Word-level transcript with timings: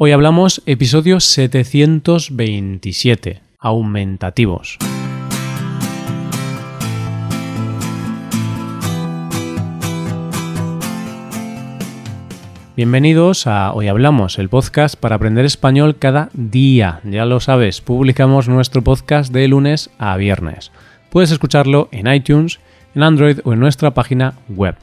Hoy 0.00 0.12
hablamos 0.12 0.62
episodio 0.64 1.18
727, 1.18 3.40
aumentativos. 3.58 4.78
Bienvenidos 12.76 13.48
a 13.48 13.72
Hoy 13.72 13.88
Hablamos, 13.88 14.38
el 14.38 14.48
podcast 14.48 14.94
para 14.94 15.16
aprender 15.16 15.44
español 15.44 15.96
cada 15.98 16.28
día. 16.32 17.00
Ya 17.02 17.24
lo 17.24 17.40
sabes, 17.40 17.80
publicamos 17.80 18.48
nuestro 18.48 18.82
podcast 18.82 19.32
de 19.32 19.48
lunes 19.48 19.90
a 19.98 20.16
viernes. 20.16 20.70
Puedes 21.10 21.32
escucharlo 21.32 21.88
en 21.90 22.06
iTunes, 22.06 22.60
en 22.94 23.02
Android 23.02 23.40
o 23.42 23.52
en 23.52 23.58
nuestra 23.58 23.94
página 23.94 24.34
web. 24.48 24.76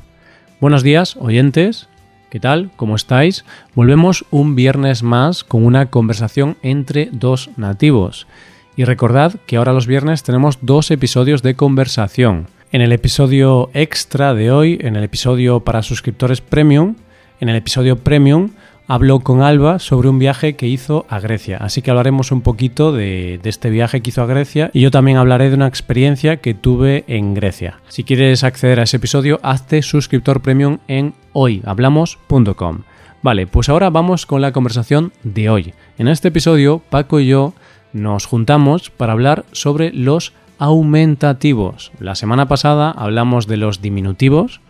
Buenos 0.59 0.83
días, 0.83 1.15
oyentes. 1.15 1.87
¿Qué 2.35 2.41
tal? 2.41 2.69
¿Cómo 2.75 2.97
estáis? 2.97 3.45
Volvemos 3.75 4.25
un 4.29 4.55
viernes 4.55 5.03
más 5.03 5.45
con 5.45 5.65
una 5.65 5.85
conversación 5.85 6.57
entre 6.63 7.07
dos 7.13 7.49
nativos. 7.55 8.27
Y 8.75 8.83
recordad 8.83 9.35
que 9.47 9.55
ahora 9.55 9.71
los 9.71 9.87
viernes 9.87 10.21
tenemos 10.23 10.57
dos 10.61 10.91
episodios 10.91 11.43
de 11.43 11.55
conversación. 11.55 12.47
En 12.73 12.81
el 12.81 12.91
episodio 12.91 13.69
extra 13.73 14.33
de 14.33 14.51
hoy, 14.51 14.77
en 14.81 14.97
el 14.97 15.05
episodio 15.05 15.61
para 15.61 15.81
suscriptores 15.81 16.41
premium, 16.41 16.95
en 17.39 17.47
el 17.47 17.55
episodio 17.55 17.99
Premium 17.99 18.49
habló 18.87 19.21
con 19.21 19.41
Alba 19.41 19.79
sobre 19.79 20.09
un 20.09 20.19
viaje 20.19 20.57
que 20.57 20.67
hizo 20.67 21.05
a 21.09 21.19
Grecia, 21.19 21.57
así 21.59 21.81
que 21.81 21.89
hablaremos 21.89 22.31
un 22.31 22.41
poquito 22.41 22.91
de, 22.91 23.39
este 23.43 23.69
viaje 23.69 24.01
que 24.01 24.09
hizo 24.09 24.21
a 24.21 24.27
Grecia 24.27 24.69
y 24.73 24.81
yo 24.81 24.91
también 24.91 25.17
hablaré 25.17 25.49
de 25.49 25.55
una 25.55 25.67
experiencia 25.67 26.37
que 26.37 26.53
tuve 26.53 27.03
en 27.07 27.33
Grecia. 27.33 27.79
Si 27.87 28.03
quieres 28.03 28.43
acceder 28.43 28.79
a 28.79 28.83
ese 28.83 28.97
episodio, 28.97 29.39
hazte 29.41 29.81
suscriptor 29.81 30.41
premium 30.41 30.77
en 30.87 31.13
hoyhablamos.com. 31.35 32.79
Vale, 33.21 33.45
pues 33.45 33.69
ahora 33.69 33.89
vamos 33.89 34.25
con 34.25 34.41
la 34.41 34.53
conversación 34.53 35.11
de 35.23 35.49
hoy. 35.49 35.73
En 35.97 36.07
este 36.07 36.29
episodio, 36.29 36.81
Paco 36.89 37.19
y 37.19 37.27
yo 37.27 37.53
nos 37.91 38.25
juntamos 38.25 38.89
para 38.89 39.13
hablar 39.13 39.45
sobre 39.51 39.91
los 39.91 40.33
aumentativos. 40.57 41.91
La 41.99 42.15
semana 42.15 42.47
pasada 42.47 42.91
hablamos 42.91 43.47
de 43.47 43.57
los 43.57 43.81
diminutivos, 43.81 44.61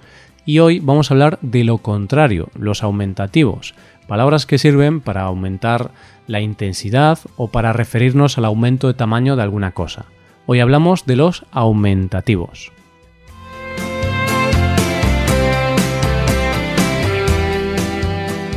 y 0.45 0.59
hoy 0.59 0.79
vamos 0.79 1.09
a 1.09 1.13
hablar 1.15 1.39
de 1.41 1.63
lo 1.63 1.79
contrario, 1.79 2.49
los 2.57 2.83
aumentativos, 2.83 3.73
palabras 4.07 4.45
que 4.45 4.57
sirven 4.57 5.01
para 5.01 5.23
aumentar 5.23 5.91
la 6.27 6.39
intensidad 6.39 7.19
o 7.35 7.47
para 7.47 7.73
referirnos 7.73 8.37
al 8.37 8.45
aumento 8.45 8.87
de 8.87 8.93
tamaño 8.93 9.35
de 9.35 9.43
alguna 9.43 9.71
cosa. 9.71 10.05
Hoy 10.45 10.59
hablamos 10.59 11.05
de 11.05 11.15
los 11.15 11.45
aumentativos. 11.51 12.71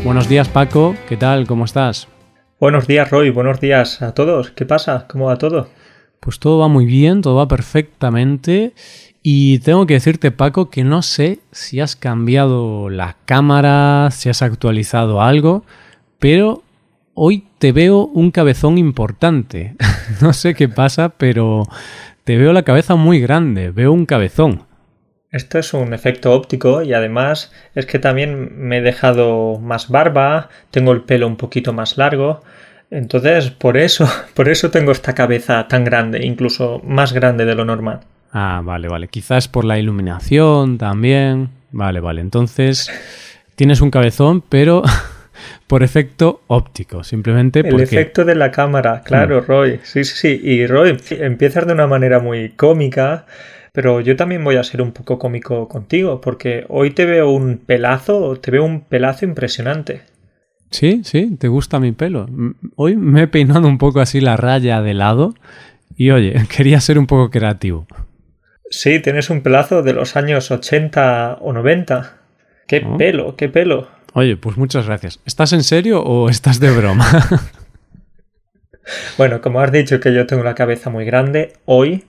Buenos 0.08 0.26
días 0.26 0.48
Paco, 0.48 0.96
¿qué 1.06 1.18
tal? 1.18 1.46
¿Cómo 1.46 1.66
estás? 1.66 2.08
Buenos 2.58 2.86
días 2.86 3.10
Roy, 3.10 3.28
buenos 3.28 3.60
días 3.60 4.00
a 4.00 4.14
todos. 4.14 4.50
¿Qué 4.52 4.64
pasa? 4.64 5.06
¿Cómo 5.06 5.26
va 5.26 5.36
todo? 5.36 5.68
Pues 6.18 6.38
todo 6.38 6.60
va 6.60 6.68
muy 6.68 6.86
bien, 6.86 7.20
todo 7.20 7.34
va 7.34 7.46
perfectamente 7.46 8.72
y 9.22 9.58
tengo 9.58 9.86
que 9.86 9.92
decirte, 9.92 10.30
Paco, 10.30 10.70
que 10.70 10.82
no 10.82 11.02
sé 11.02 11.40
si 11.52 11.80
has 11.80 11.94
cambiado 11.94 12.88
la 12.88 13.16
cámara, 13.26 14.08
si 14.10 14.30
has 14.30 14.40
actualizado 14.40 15.20
algo, 15.20 15.62
pero 16.18 16.62
hoy 17.12 17.44
te 17.58 17.72
veo 17.72 18.06
un 18.06 18.30
cabezón 18.30 18.78
importante. 18.78 19.76
no 20.22 20.32
sé 20.32 20.54
qué 20.54 20.70
pasa, 20.70 21.10
pero 21.10 21.64
te 22.24 22.38
veo 22.38 22.54
la 22.54 22.62
cabeza 22.62 22.94
muy 22.94 23.20
grande, 23.20 23.72
veo 23.72 23.92
un 23.92 24.06
cabezón. 24.06 24.67
Esto 25.30 25.58
es 25.58 25.74
un 25.74 25.92
efecto 25.92 26.32
óptico 26.32 26.82
y 26.82 26.94
además 26.94 27.52
es 27.74 27.84
que 27.84 27.98
también 27.98 28.50
me 28.56 28.78
he 28.78 28.80
dejado 28.80 29.58
más 29.58 29.90
barba, 29.90 30.48
tengo 30.70 30.92
el 30.92 31.02
pelo 31.02 31.26
un 31.26 31.36
poquito 31.36 31.72
más 31.72 31.98
largo. 31.98 32.42
Entonces, 32.90 33.50
por 33.50 33.76
eso, 33.76 34.08
por 34.34 34.48
eso 34.48 34.70
tengo 34.70 34.92
esta 34.92 35.14
cabeza 35.14 35.68
tan 35.68 35.84
grande, 35.84 36.24
incluso 36.24 36.80
más 36.84 37.12
grande 37.12 37.44
de 37.44 37.54
lo 37.54 37.64
normal. 37.64 38.00
Ah, 38.32 38.62
vale, 38.64 38.88
vale. 38.88 39.08
Quizás 39.08 39.48
por 39.48 39.64
la 39.64 39.78
iluminación 39.78 40.78
también. 40.78 41.50
Vale, 41.72 42.00
vale. 42.00 42.20
Entonces 42.20 42.90
tienes 43.54 43.80
un 43.80 43.90
cabezón, 43.90 44.42
pero 44.42 44.82
por 45.66 45.82
efecto 45.82 46.42
óptico, 46.46 47.04
simplemente 47.04 47.60
El 47.60 47.80
efecto 47.80 48.24
de 48.24 48.34
la 48.34 48.50
cámara, 48.50 49.02
claro, 49.04 49.42
mm. 49.42 49.46
Roy. 49.46 49.80
Sí, 49.82 50.04
sí, 50.04 50.16
sí. 50.16 50.40
Y 50.42 50.66
Roy, 50.66 50.96
empiezas 51.10 51.66
de 51.66 51.72
una 51.74 51.86
manera 51.86 52.18
muy 52.18 52.50
cómica, 52.50 53.26
pero 53.78 54.00
yo 54.00 54.16
también 54.16 54.42
voy 54.42 54.56
a 54.56 54.64
ser 54.64 54.82
un 54.82 54.90
poco 54.90 55.20
cómico 55.20 55.68
contigo, 55.68 56.20
porque 56.20 56.64
hoy 56.68 56.90
te 56.90 57.06
veo 57.06 57.30
un 57.30 57.58
pelazo, 57.58 58.34
te 58.40 58.50
veo 58.50 58.64
un 58.64 58.80
pelazo 58.80 59.24
impresionante. 59.24 60.00
Sí, 60.72 61.02
sí, 61.04 61.36
te 61.38 61.46
gusta 61.46 61.78
mi 61.78 61.92
pelo. 61.92 62.28
Hoy 62.74 62.96
me 62.96 63.22
he 63.22 63.28
peinado 63.28 63.68
un 63.68 63.78
poco 63.78 64.00
así 64.00 64.20
la 64.20 64.36
raya 64.36 64.82
de 64.82 64.94
lado 64.94 65.36
y 65.96 66.10
oye, 66.10 66.34
quería 66.56 66.80
ser 66.80 66.98
un 66.98 67.06
poco 67.06 67.30
creativo. 67.30 67.86
Sí, 68.68 68.98
tienes 68.98 69.30
un 69.30 69.42
pelazo 69.42 69.84
de 69.84 69.92
los 69.92 70.16
años 70.16 70.50
80 70.50 71.38
o 71.40 71.52
90. 71.52 72.16
¡Qué 72.66 72.84
oh. 72.84 72.96
pelo, 72.96 73.36
qué 73.36 73.48
pelo! 73.48 73.86
Oye, 74.12 74.36
pues 74.36 74.56
muchas 74.56 74.86
gracias. 74.86 75.20
¿Estás 75.24 75.52
en 75.52 75.62
serio 75.62 76.02
o 76.02 76.28
estás 76.28 76.58
de 76.58 76.72
broma? 76.72 77.06
bueno, 79.16 79.40
como 79.40 79.60
has 79.60 79.72
dicho 79.72 80.00
que 80.00 80.14
yo 80.14 80.26
tengo 80.26 80.42
la 80.42 80.54
cabeza 80.54 80.90
muy 80.90 81.04
grande, 81.04 81.52
hoy, 81.64 82.04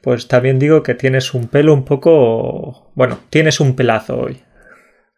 pues 0.00 0.28
también 0.28 0.58
digo 0.58 0.82
que 0.82 0.94
tienes 0.94 1.34
un 1.34 1.48
pelo 1.48 1.74
un 1.74 1.84
poco... 1.84 2.90
Bueno, 2.94 3.18
tienes 3.30 3.60
un 3.60 3.74
pelazo 3.76 4.18
hoy. 4.18 4.38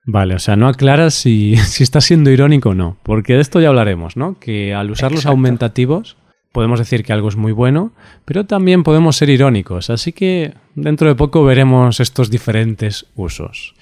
Vale, 0.06 0.34
o 0.34 0.38
sea, 0.38 0.56
no 0.56 0.68
aclaras 0.68 1.14
si, 1.14 1.56
si 1.66 1.82
estás 1.82 2.04
siendo 2.04 2.30
irónico 2.30 2.70
o 2.70 2.74
no, 2.74 2.98
porque 3.02 3.34
de 3.34 3.40
esto 3.40 3.60
ya 3.60 3.68
hablaremos, 3.68 4.16
¿no? 4.16 4.38
Que 4.38 4.74
al 4.74 4.90
usar 4.90 5.12
los 5.12 5.26
aumentativos 5.26 6.16
podemos 6.54 6.78
decir 6.78 7.02
que 7.02 7.12
algo 7.12 7.28
es 7.28 7.34
muy 7.34 7.50
bueno, 7.50 7.92
pero 8.24 8.46
también 8.46 8.84
podemos 8.84 9.16
ser 9.16 9.28
irónicos, 9.28 9.90
así 9.90 10.12
que 10.12 10.54
dentro 10.76 11.08
de 11.08 11.16
poco 11.16 11.42
veremos 11.42 11.98
estos 11.98 12.30
diferentes 12.30 13.06
usos. 13.16 13.74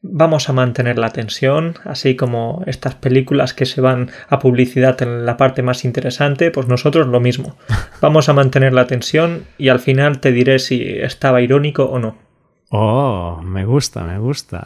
Vamos 0.00 0.48
a 0.48 0.52
mantener 0.52 0.96
la 0.96 1.10
tensión, 1.10 1.74
así 1.84 2.14
como 2.14 2.62
estas 2.66 2.94
películas 2.94 3.52
que 3.52 3.66
se 3.66 3.80
van 3.80 4.10
a 4.28 4.38
publicidad 4.38 5.00
en 5.02 5.26
la 5.26 5.36
parte 5.36 5.62
más 5.62 5.84
interesante, 5.84 6.52
pues 6.52 6.68
nosotros 6.68 7.08
lo 7.08 7.18
mismo. 7.18 7.56
Vamos 8.00 8.28
a 8.28 8.32
mantener 8.32 8.72
la 8.72 8.86
tensión 8.86 9.44
y 9.58 9.70
al 9.70 9.80
final 9.80 10.20
te 10.20 10.30
diré 10.30 10.60
si 10.60 10.82
estaba 10.82 11.42
irónico 11.42 11.84
o 11.84 11.98
no. 11.98 12.16
Oh, 12.70 13.40
me 13.42 13.64
gusta, 13.64 14.04
me 14.04 14.18
gusta. 14.18 14.62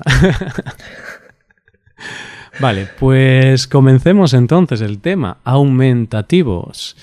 vale, 2.60 2.88
pues 2.98 3.66
comencemos 3.66 4.34
entonces 4.34 4.82
el 4.82 5.00
tema, 5.00 5.38
aumentativos. 5.44 6.96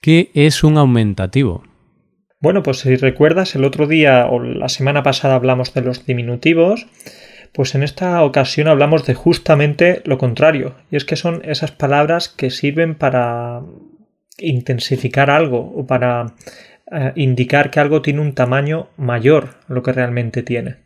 ¿Qué 0.00 0.30
es 0.34 0.62
un 0.62 0.78
aumentativo? 0.78 1.64
Bueno, 2.42 2.64
pues 2.64 2.80
si 2.80 2.96
recuerdas, 2.96 3.54
el 3.54 3.64
otro 3.64 3.86
día 3.86 4.26
o 4.26 4.40
la 4.40 4.68
semana 4.68 5.04
pasada 5.04 5.36
hablamos 5.36 5.74
de 5.74 5.82
los 5.82 6.04
diminutivos, 6.06 6.88
pues 7.52 7.74
en 7.74 7.82
esta 7.82 8.22
ocasión 8.24 8.68
hablamos 8.68 9.06
de 9.06 9.14
justamente 9.14 10.02
lo 10.04 10.18
contrario, 10.18 10.74
y 10.90 10.96
es 10.96 11.04
que 11.04 11.16
son 11.16 11.42
esas 11.44 11.72
palabras 11.72 12.28
que 12.28 12.50
sirven 12.50 12.94
para 12.94 13.62
intensificar 14.38 15.30
algo 15.30 15.72
o 15.76 15.86
para 15.86 16.34
eh, 16.90 17.12
indicar 17.16 17.70
que 17.70 17.80
algo 17.80 18.02
tiene 18.02 18.20
un 18.20 18.34
tamaño 18.34 18.88
mayor 18.96 19.56
lo 19.68 19.82
que 19.82 19.92
realmente 19.92 20.42
tiene. 20.42 20.76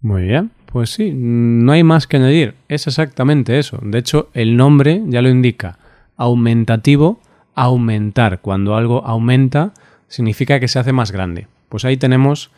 Muy 0.00 0.22
bien, 0.22 0.50
pues 0.66 0.90
sí, 0.90 1.12
no 1.14 1.72
hay 1.72 1.82
más 1.82 2.06
que 2.06 2.16
añadir, 2.16 2.54
es 2.68 2.86
exactamente 2.86 3.58
eso. 3.58 3.78
De 3.82 3.98
hecho, 3.98 4.30
el 4.32 4.56
nombre 4.56 5.02
ya 5.06 5.22
lo 5.22 5.28
indica, 5.28 5.78
aumentativo 6.16 7.20
aumentar. 7.58 8.40
Cuando 8.40 8.76
algo 8.76 9.04
aumenta, 9.04 9.72
significa 10.06 10.60
que 10.60 10.68
se 10.68 10.78
hace 10.78 10.92
más 10.92 11.10
grande. 11.10 11.48
Pues 11.68 11.84
ahí 11.84 11.96
tenemos 11.96 12.52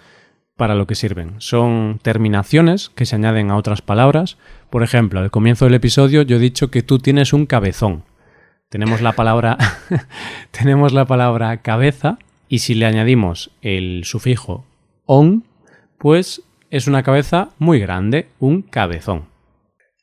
para 0.61 0.75
lo 0.75 0.87
que 0.87 0.95
sirven. 0.95 1.37
Son 1.39 1.99
terminaciones 2.03 2.91
que 2.91 3.07
se 3.07 3.17
añaden 3.17 3.51
a 3.51 3.57
otras 3.57 3.81
palabras. 3.81 4.37
Por 4.69 4.83
ejemplo, 4.83 5.19
al 5.19 5.31
comienzo 5.31 5.65
del 5.65 5.73
episodio 5.73 6.21
yo 6.21 6.37
he 6.37 6.39
dicho 6.39 6.71
que 6.71 6.83
tú 6.83 6.99
tienes 6.99 7.33
un 7.33 7.47
cabezón. 7.47 8.03
Tenemos 8.69 9.01
la 9.01 9.13
palabra 9.13 9.57
tenemos 10.51 10.93
la 10.93 11.07
palabra 11.07 11.63
cabeza 11.63 12.19
y 12.47 12.59
si 12.59 12.75
le 12.75 12.85
añadimos 12.85 13.53
el 13.63 14.03
sufijo 14.05 14.67
on, 15.07 15.45
pues 15.97 16.43
es 16.69 16.87
una 16.87 17.05
cabeza 17.05 17.49
muy 17.59 17.81
grande, 17.81 18.27
un 18.39 18.61
cabezón. 18.61 19.29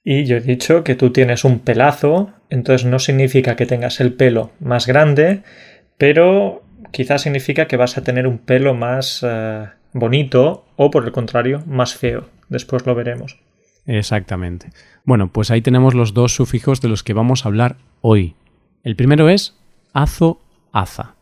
Y 0.03 0.25
yo 0.25 0.37
he 0.37 0.41
dicho 0.41 0.83
que 0.83 0.95
tú 0.95 1.11
tienes 1.11 1.45
un 1.45 1.59
pelazo, 1.59 2.31
entonces 2.49 2.87
no 2.87 2.97
significa 2.97 3.55
que 3.55 3.67
tengas 3.67 3.99
el 3.99 4.13
pelo 4.13 4.49
más 4.59 4.87
grande, 4.87 5.43
pero 5.99 6.63
quizás 6.91 7.21
significa 7.21 7.67
que 7.67 7.77
vas 7.77 7.99
a 7.99 8.03
tener 8.03 8.25
un 8.25 8.39
pelo 8.39 8.73
más 8.73 9.23
eh, 9.23 9.67
bonito 9.93 10.65
o 10.75 10.91
por 10.91 11.05
el 11.05 11.11
contrario 11.11 11.63
más 11.65 11.95
feo. 11.95 12.29
Después 12.49 12.85
lo 12.85 12.95
veremos. 12.95 13.39
Exactamente. 13.85 14.69
Bueno, 15.05 15.31
pues 15.31 15.49
ahí 15.49 15.61
tenemos 15.61 15.93
los 15.93 16.13
dos 16.13 16.35
sufijos 16.35 16.81
de 16.81 16.89
los 16.89 17.03
que 17.03 17.13
vamos 17.13 17.45
a 17.45 17.49
hablar 17.49 17.77
hoy. 18.01 18.35
El 18.83 18.95
primero 18.95 19.29
es 19.29 19.57
azo, 19.93 20.41
aza. 20.71 21.15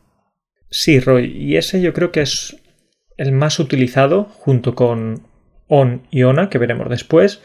Sí, 0.70 1.00
Roy, 1.00 1.26
y 1.26 1.58
ese 1.58 1.82
yo 1.82 1.94
creo 1.94 2.12
que 2.12 2.22
es 2.22 2.58
el 3.18 3.32
más 3.32 3.60
utilizado 3.60 4.26
junto 4.26 4.76
con 4.76 5.22
on 5.68 6.02
y 6.12 6.24
ona, 6.24 6.50
que 6.50 6.58
veremos 6.58 6.90
después, 6.90 7.42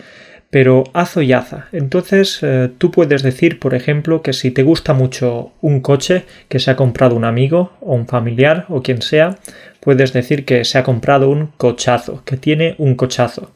pero 0.50 0.84
azo 0.94 1.22
y 1.22 1.32
aza. 1.32 1.68
Entonces 1.72 2.40
eh, 2.42 2.70
tú 2.76 2.90
puedes 2.90 3.22
decir, 3.22 3.60
por 3.60 3.74
ejemplo, 3.74 4.22
que 4.22 4.32
si 4.32 4.50
te 4.50 4.62
gusta 4.62 4.94
mucho 4.94 5.52
un 5.60 5.80
coche 5.80 6.24
que 6.48 6.58
se 6.58 6.70
ha 6.70 6.76
comprado 6.76 7.14
un 7.14 7.24
amigo 7.24 7.72
o 7.80 7.94
un 7.94 8.06
familiar 8.06 8.66
o 8.68 8.82
quien 8.82 9.00
sea, 9.00 9.38
puedes 9.80 10.12
decir 10.12 10.44
que 10.44 10.64
se 10.64 10.78
ha 10.78 10.84
comprado 10.84 11.30
un 11.30 11.48
cochazo, 11.56 12.22
que 12.24 12.36
tiene 12.36 12.74
un 12.78 12.94
cochazo. 12.94 13.50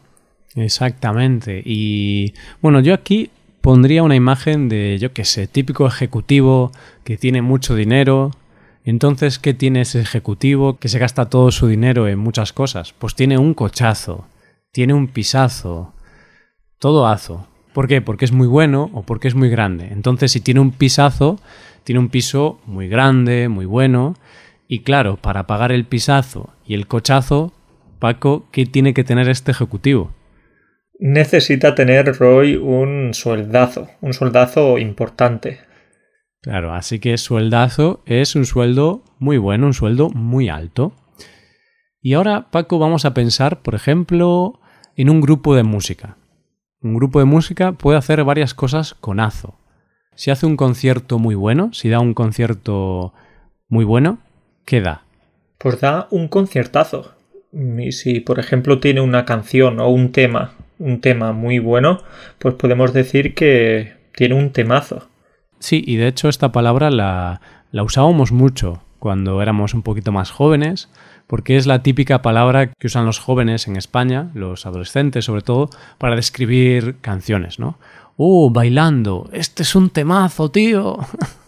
Exactamente. 0.56 1.62
Y 1.64 2.34
bueno, 2.60 2.80
yo 2.80 2.94
aquí 2.94 3.30
pondría 3.60 4.02
una 4.02 4.14
imagen 4.14 4.68
de, 4.68 4.98
yo 4.98 5.12
qué 5.12 5.24
sé, 5.24 5.46
típico 5.46 5.86
ejecutivo 5.86 6.70
que 7.02 7.16
tiene 7.16 7.42
mucho 7.42 7.74
dinero. 7.74 8.30
Entonces, 8.84 9.38
¿qué 9.38 9.54
tiene 9.54 9.80
ese 9.80 10.00
ejecutivo 10.00 10.76
que 10.78 10.88
se 10.88 10.98
gasta 10.98 11.30
todo 11.30 11.50
su 11.50 11.66
dinero 11.66 12.06
en 12.06 12.18
muchas 12.18 12.52
cosas? 12.52 12.92
Pues 12.92 13.14
tiene 13.14 13.38
un 13.38 13.54
cochazo, 13.54 14.26
tiene 14.70 14.92
un 14.92 15.08
pisazo, 15.08 15.94
todo 16.78 17.06
azo. 17.06 17.48
¿Por 17.72 17.88
qué? 17.88 18.02
Porque 18.02 18.26
es 18.26 18.32
muy 18.32 18.46
bueno 18.46 18.90
o 18.92 19.02
porque 19.02 19.28
es 19.28 19.34
muy 19.34 19.48
grande. 19.48 19.88
Entonces, 19.90 20.30
si 20.30 20.40
tiene 20.40 20.60
un 20.60 20.70
pisazo, 20.70 21.40
tiene 21.82 21.98
un 21.98 22.08
piso 22.08 22.60
muy 22.66 22.88
grande, 22.88 23.48
muy 23.48 23.64
bueno. 23.64 24.14
Y 24.68 24.80
claro, 24.80 25.16
para 25.16 25.46
pagar 25.46 25.72
el 25.72 25.84
pisazo 25.84 26.54
y 26.66 26.74
el 26.74 26.86
cochazo, 26.86 27.52
Paco, 27.98 28.46
¿qué 28.50 28.66
tiene 28.66 28.94
que 28.94 29.04
tener 29.04 29.28
este 29.28 29.50
ejecutivo? 29.50 30.12
necesita 30.98 31.74
tener 31.74 32.16
Roy 32.18 32.56
un 32.56 33.14
sueldazo, 33.14 33.88
un 34.00 34.12
sueldazo 34.12 34.78
importante. 34.78 35.60
Claro, 36.40 36.74
así 36.74 36.98
que 36.98 37.16
sueldazo 37.18 38.02
es 38.06 38.36
un 38.36 38.44
sueldo 38.44 39.02
muy 39.18 39.38
bueno, 39.38 39.66
un 39.66 39.74
sueldo 39.74 40.10
muy 40.10 40.48
alto. 40.48 40.92
Y 42.00 42.14
ahora, 42.14 42.50
Paco, 42.50 42.78
vamos 42.78 43.06
a 43.06 43.14
pensar, 43.14 43.62
por 43.62 43.74
ejemplo, 43.74 44.60
en 44.94 45.08
un 45.08 45.20
grupo 45.20 45.54
de 45.54 45.62
música. 45.62 46.18
Un 46.82 46.94
grupo 46.94 47.18
de 47.18 47.24
música 47.24 47.72
puede 47.72 47.96
hacer 47.96 48.22
varias 48.24 48.52
cosas 48.52 48.94
con 48.94 49.20
Azo. 49.20 49.58
Si 50.14 50.30
hace 50.30 50.44
un 50.44 50.56
concierto 50.56 51.18
muy 51.18 51.34
bueno, 51.34 51.72
si 51.72 51.88
da 51.88 52.00
un 52.00 52.12
concierto 52.12 53.14
muy 53.68 53.84
bueno, 53.84 54.18
¿qué 54.64 54.80
da? 54.80 55.04
Pues 55.58 55.80
da 55.80 56.08
un 56.10 56.28
conciertazo. 56.28 57.12
Y 57.52 57.92
si, 57.92 58.20
por 58.20 58.38
ejemplo, 58.38 58.80
tiene 58.80 59.00
una 59.00 59.24
canción 59.24 59.78
o 59.80 59.88
un 59.88 60.12
tema 60.12 60.54
un 60.78 61.00
tema 61.00 61.32
muy 61.32 61.58
bueno, 61.58 62.02
pues 62.38 62.54
podemos 62.54 62.92
decir 62.92 63.34
que 63.34 63.94
tiene 64.14 64.34
un 64.34 64.50
temazo. 64.50 65.08
Sí, 65.58 65.82
y 65.86 65.96
de 65.96 66.08
hecho 66.08 66.28
esta 66.28 66.52
palabra 66.52 66.90
la, 66.90 67.40
la 67.70 67.82
usábamos 67.82 68.32
mucho 68.32 68.82
cuando 68.98 69.40
éramos 69.42 69.74
un 69.74 69.82
poquito 69.82 70.12
más 70.12 70.30
jóvenes, 70.30 70.90
porque 71.26 71.56
es 71.56 71.66
la 71.66 71.82
típica 71.82 72.22
palabra 72.22 72.72
que 72.72 72.86
usan 72.86 73.06
los 73.06 73.18
jóvenes 73.18 73.66
en 73.68 73.76
España, 73.76 74.30
los 74.34 74.66
adolescentes 74.66 75.24
sobre 75.24 75.42
todo, 75.42 75.70
para 75.98 76.16
describir 76.16 76.96
canciones, 77.00 77.58
¿no? 77.58 77.78
¡Uh, 78.16 78.50
bailando! 78.50 79.28
¡Este 79.32 79.62
es 79.62 79.74
un 79.74 79.90
temazo, 79.90 80.50
tío! 80.50 80.98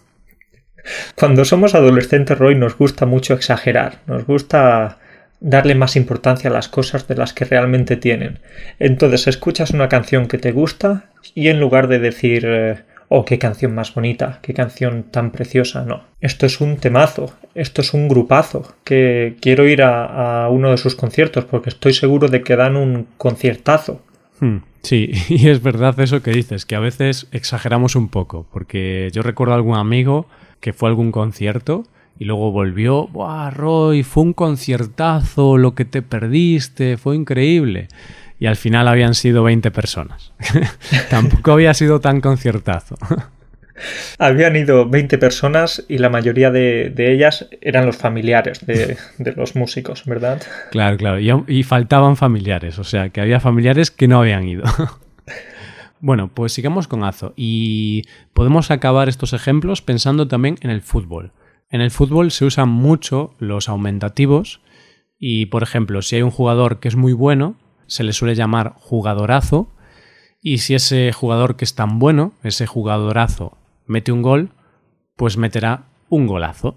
Cuando 1.17 1.47
somos 1.47 1.75
adolescentes, 1.75 2.39
Roy, 2.39 2.57
nos 2.57 2.77
gusta 2.77 3.07
mucho 3.07 3.33
exagerar, 3.33 4.01
nos 4.07 4.27
gusta 4.27 4.99
darle 5.41 5.75
más 5.75 5.97
importancia 5.97 6.51
a 6.51 6.53
las 6.53 6.69
cosas 6.69 7.09
de 7.09 7.15
las 7.15 7.33
que 7.33 7.47
realmente 7.47 7.97
tienen. 7.97 8.41
Entonces 8.79 9.27
escuchas 9.27 9.71
una 9.71 9.89
canción 9.89 10.29
que 10.29 10.37
te 10.37 10.53
gusta 10.53 11.07
y 11.35 11.49
en 11.49 11.59
lugar 11.59 11.89
de 11.89 12.01
decir 12.01 12.45
eh, 12.47 12.83
oh, 13.09 13.25
qué 13.25 13.39
canción 13.39 13.75
más 13.75 13.95
bonita, 13.95 14.41
qué 14.43 14.53
canción 14.53 15.05
tan 15.05 15.31
preciosa, 15.31 15.87
no. 15.87 16.05
Esto 16.21 16.45
es 16.45 16.61
un 16.61 16.77
temazo, 16.77 17.35
esto 17.55 17.81
es 17.81 17.95
un 17.95 18.09
grupazo, 18.09 18.75
que 18.85 19.37
quiero 19.41 19.67
ir 19.67 19.83
a, 19.83 20.49
uno 20.51 20.71
de 20.71 20.77
sus 20.77 20.97
conciertos 20.97 21.47
porque 21.47 21.71
estoy 21.71 21.95
seguro 21.95 22.29
de 22.29 22.43
que 22.43 22.57
dan 22.57 22.77
un 22.77 23.07
conciertazo. 23.17 24.03
Hmm, 24.41 24.59
sí, 24.83 25.13
y 25.31 25.49
es 25.49 25.63
verdad 25.63 25.99
eso 25.99 26.23
que 26.23 26.33
dices, 26.33 26.67
que 26.67 26.77
a 26.77 26.81
veces 26.81 27.27
exageramos 27.33 27.97
un 27.97 28.09
poco, 28.09 28.47
porque 28.53 29.11
yo 29.15 29.23
recuerdo 29.23 29.55
a 29.55 29.57
algún 29.57 29.79
amigo 29.79 30.27
que 30.61 30.73
fue 30.73 30.89
a 30.89 30.91
algún 30.91 31.13
concierto 31.13 31.85
y 32.19 32.25
luego 32.25 32.51
volvió, 32.51 33.07
¡buah, 33.09 33.51
Roy! 33.51 34.03
Fue 34.03 34.23
un 34.23 34.33
conciertazo, 34.33 35.59
lo 35.59 35.75
que 35.75 35.85
te 35.85 36.03
perdiste, 36.03 36.97
fue 36.97 37.17
increíble. 37.17 37.89
Y 38.39 38.47
al 38.47 38.57
final 38.57 38.89
habían 38.89 39.15
sido 39.15 39.43
20 39.43 39.71
personas. 39.71 40.33
Tampoco 41.11 41.53
había 41.53 41.75
sido 41.75 42.01
tan 42.01 42.21
conciertazo. 42.21 42.97
Habían 44.19 44.57
ido 44.57 44.89
20 44.89 45.19
personas 45.19 45.85
y 45.87 45.99
la 45.99 46.09
mayoría 46.09 46.51
de, 46.51 46.95
ellas 46.97 47.47
eran 47.61 47.85
los 47.85 47.99
familiares 47.99 48.65
de, 48.65 48.97
los 49.37 49.55
músicos, 49.55 50.07
¿verdad? 50.07 50.41
Claro, 50.71 50.97
claro. 50.97 51.21
Y, 51.21 51.31
y, 51.47 51.63
faltaban 51.63 52.17
familiares, 52.17 52.79
o 52.79 52.85
sea, 52.85 53.11
que 53.11 53.21
había 53.21 53.39
familiares 53.39 53.91
que 53.91 54.09
no 54.09 54.21
habían 54.21 54.49
ido. 54.49 54.65
Bueno, 56.01 56.29
pues 56.29 56.53
sigamos 56.53 56.89
con 56.89 57.05
Azo 57.05 57.33
y 57.37 58.03
podemos 58.35 58.71
acabar 58.71 59.09
estos 59.09 59.33
ejemplos 59.33 59.81
pensando 59.81 60.29
también 60.29 60.57
en 60.61 60.71
el 60.71 60.83
fútbol. 60.83 61.33
En 61.71 61.81
el 61.81 61.91
fútbol 61.91 62.31
se 62.31 62.45
usan 62.45 62.69
mucho 62.69 63.35
los 63.39 63.69
aumentativos 63.69 64.61
y, 65.19 65.47
por 65.47 65.63
ejemplo, 65.63 66.03
si 66.03 66.17
hay 66.17 66.23
un 66.23 66.31
jugador 66.31 66.81
que 66.81 66.89
es 66.89 66.97
muy 66.97 67.13
bueno, 67.13 67.57
se 67.87 68.05
le 68.05 68.13
suele 68.13 68.35
llamar 68.35 68.75
jugadorazo 68.77 69.73
y 70.43 70.59
si 70.59 70.75
ese 70.75 71.13
jugador 71.13 71.57
que 71.57 71.65
es 71.65 71.75
tan 71.75 71.99
bueno, 71.99 72.35
ese 72.43 72.67
jugadorazo, 72.67 73.57
mete 73.87 74.13
un 74.13 74.23
gol, 74.23 74.51
pues 75.17 75.39
meterá 75.39 75.87
un 76.09 76.27
golazo. 76.27 76.77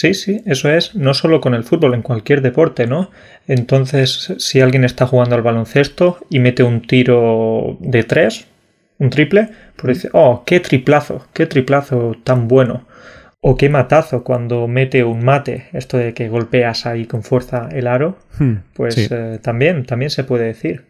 Sí, 0.00 0.14
sí, 0.14 0.42
eso 0.46 0.70
es, 0.70 0.94
no 0.94 1.12
solo 1.12 1.40
con 1.40 1.54
el 1.54 1.64
fútbol, 1.64 1.92
en 1.92 2.02
cualquier 2.02 2.40
deporte, 2.40 2.86
¿no? 2.86 3.10
Entonces, 3.48 4.32
si 4.38 4.60
alguien 4.60 4.84
está 4.84 5.08
jugando 5.08 5.34
al 5.34 5.42
baloncesto 5.42 6.18
y 6.30 6.38
mete 6.38 6.62
un 6.62 6.82
tiro 6.82 7.76
de 7.80 8.04
tres, 8.04 8.46
un 8.98 9.10
triple, 9.10 9.48
pues 9.74 9.96
dice, 9.96 10.10
oh, 10.12 10.44
qué 10.46 10.60
triplazo, 10.60 11.26
qué 11.32 11.46
triplazo 11.46 12.14
tan 12.22 12.46
bueno. 12.46 12.86
O 13.40 13.56
qué 13.56 13.68
matazo 13.68 14.22
cuando 14.22 14.68
mete 14.68 15.02
un 15.02 15.24
mate, 15.24 15.66
esto 15.72 15.96
de 15.96 16.14
que 16.14 16.28
golpeas 16.28 16.86
ahí 16.86 17.06
con 17.06 17.24
fuerza 17.24 17.68
el 17.72 17.88
aro, 17.88 18.18
hmm, 18.38 18.52
pues 18.74 19.10
eh, 19.10 19.40
también, 19.42 19.84
también 19.84 20.10
se 20.10 20.22
puede 20.22 20.44
decir. 20.44 20.84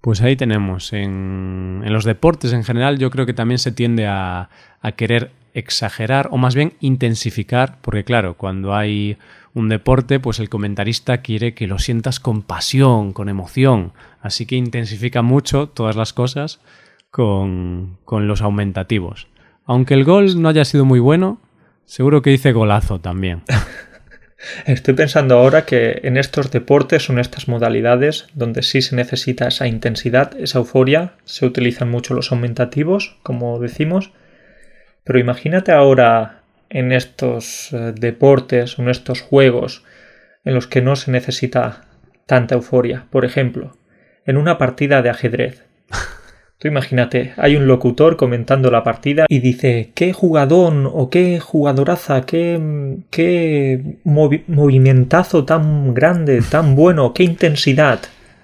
Pues 0.00 0.20
ahí 0.20 0.34
tenemos. 0.34 0.92
En, 0.92 1.82
en, 1.84 1.92
los 1.92 2.04
deportes 2.04 2.52
en 2.52 2.64
general 2.64 2.98
yo 2.98 3.10
creo 3.10 3.24
que 3.24 3.34
también 3.34 3.58
se 3.58 3.70
tiende 3.70 4.08
a, 4.08 4.50
a 4.80 4.92
querer 4.92 5.30
exagerar 5.54 6.28
o 6.30 6.36
más 6.36 6.54
bien 6.54 6.74
intensificar, 6.80 7.78
porque 7.80 8.04
claro, 8.04 8.34
cuando 8.36 8.74
hay 8.74 9.16
un 9.54 9.68
deporte, 9.68 10.20
pues 10.20 10.38
el 10.38 10.48
comentarista 10.48 11.18
quiere 11.18 11.54
que 11.54 11.66
lo 11.66 11.78
sientas 11.78 12.20
con 12.20 12.42
pasión, 12.42 13.12
con 13.12 13.28
emoción, 13.28 13.92
así 14.20 14.46
que 14.46 14.56
intensifica 14.56 15.22
mucho 15.22 15.68
todas 15.68 15.96
las 15.96 16.12
cosas 16.12 16.60
con, 17.10 17.98
con 18.04 18.28
los 18.28 18.42
aumentativos. 18.42 19.28
Aunque 19.64 19.94
el 19.94 20.04
gol 20.04 20.40
no 20.40 20.48
haya 20.48 20.64
sido 20.64 20.84
muy 20.84 21.00
bueno, 21.00 21.40
Seguro 21.88 22.20
que 22.20 22.28
dice 22.28 22.52
golazo 22.52 23.00
también. 23.00 23.44
Estoy 24.66 24.92
pensando 24.92 25.38
ahora 25.38 25.64
que 25.64 26.00
en 26.04 26.18
estos 26.18 26.50
deportes 26.50 27.08
o 27.08 27.14
en 27.14 27.18
estas 27.18 27.48
modalidades 27.48 28.26
donde 28.34 28.62
sí 28.62 28.82
se 28.82 28.94
necesita 28.94 29.48
esa 29.48 29.66
intensidad, 29.66 30.38
esa 30.38 30.58
euforia, 30.58 31.14
se 31.24 31.46
utilizan 31.46 31.90
mucho 31.90 32.12
los 32.12 32.30
aumentativos, 32.30 33.16
como 33.22 33.58
decimos. 33.58 34.12
Pero 35.08 35.20
imagínate 35.20 35.72
ahora 35.72 36.42
en 36.68 36.92
estos 36.92 37.72
eh, 37.72 37.94
deportes 37.98 38.78
en 38.78 38.90
estos 38.90 39.22
juegos 39.22 39.82
en 40.44 40.54
los 40.54 40.66
que 40.66 40.82
no 40.82 40.96
se 40.96 41.10
necesita 41.10 41.86
tanta 42.26 42.56
euforia. 42.56 43.06
Por 43.08 43.24
ejemplo, 43.24 43.78
en 44.26 44.36
una 44.36 44.58
partida 44.58 45.00
de 45.00 45.08
ajedrez. 45.08 45.64
Tú 46.58 46.68
imagínate, 46.68 47.32
hay 47.38 47.56
un 47.56 47.66
locutor 47.66 48.18
comentando 48.18 48.70
la 48.70 48.84
partida 48.84 49.24
y 49.30 49.38
dice 49.38 49.92
qué 49.94 50.12
jugadón 50.12 50.86
o 50.92 51.08
qué 51.08 51.40
jugadoraza, 51.40 52.26
qué, 52.26 52.98
qué 53.08 53.96
movimentazo 54.04 55.46
tan 55.46 55.94
grande, 55.94 56.42
tan 56.42 56.74
bueno, 56.76 57.14
qué 57.14 57.24
intensidad. 57.24 58.00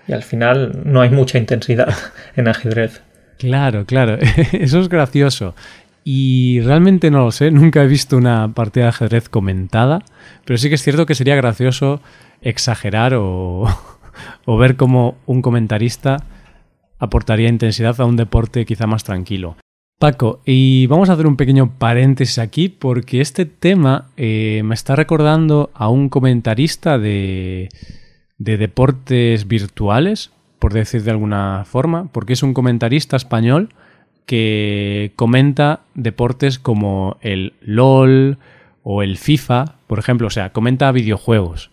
Y 0.08 0.14
al 0.14 0.22
final 0.22 0.80
no 0.84 1.02
hay 1.02 1.10
mucha 1.10 1.36
intensidad 1.36 1.92
en 2.36 2.48
ajedrez. 2.48 3.02
Claro, 3.38 3.84
claro, 3.84 4.16
eso 4.52 4.80
es 4.80 4.88
gracioso. 4.88 5.54
Y 6.04 6.60
realmente 6.60 7.10
no 7.10 7.24
lo 7.24 7.32
sé, 7.32 7.50
nunca 7.50 7.82
he 7.82 7.86
visto 7.88 8.16
una 8.16 8.52
partida 8.54 8.84
de 8.84 8.90
ajedrez 8.90 9.28
comentada, 9.28 10.04
pero 10.44 10.58
sí 10.58 10.68
que 10.68 10.76
es 10.76 10.82
cierto 10.82 11.06
que 11.06 11.14
sería 11.14 11.34
gracioso 11.34 12.00
exagerar 12.42 13.14
o, 13.14 13.66
o 14.44 14.56
ver 14.58 14.76
cómo 14.76 15.16
un 15.26 15.42
comentarista 15.42 16.18
aportaría 16.98 17.48
intensidad 17.48 18.00
a 18.00 18.04
un 18.04 18.16
deporte 18.16 18.64
quizá 18.64 18.86
más 18.86 19.04
tranquilo. 19.04 19.56
Paco, 19.98 20.40
y 20.44 20.86
vamos 20.86 21.08
a 21.08 21.12
hacer 21.12 21.26
un 21.26 21.36
pequeño 21.36 21.78
paréntesis 21.78 22.38
aquí 22.38 22.68
porque 22.68 23.20
este 23.20 23.46
tema 23.46 24.08
eh, 24.16 24.62
me 24.64 24.74
está 24.74 24.96
recordando 24.96 25.70
a 25.72 25.88
un 25.88 26.08
comentarista 26.08 26.98
de, 26.98 27.68
de 28.36 28.56
deportes 28.56 29.46
virtuales, 29.46 30.32
por 30.58 30.72
decir 30.72 31.04
de 31.04 31.10
alguna 31.10 31.64
forma, 31.64 32.08
porque 32.12 32.32
es 32.32 32.42
un 32.42 32.54
comentarista 32.54 33.16
español 33.16 33.70
que 34.26 35.12
comenta 35.16 35.80
deportes 35.94 36.58
como 36.58 37.18
el 37.20 37.54
LOL 37.60 38.38
o 38.82 39.02
el 39.02 39.18
FIFA, 39.18 39.76
por 39.86 39.98
ejemplo, 39.98 40.28
o 40.28 40.30
sea, 40.30 40.50
comenta 40.52 40.92
videojuegos. 40.92 41.70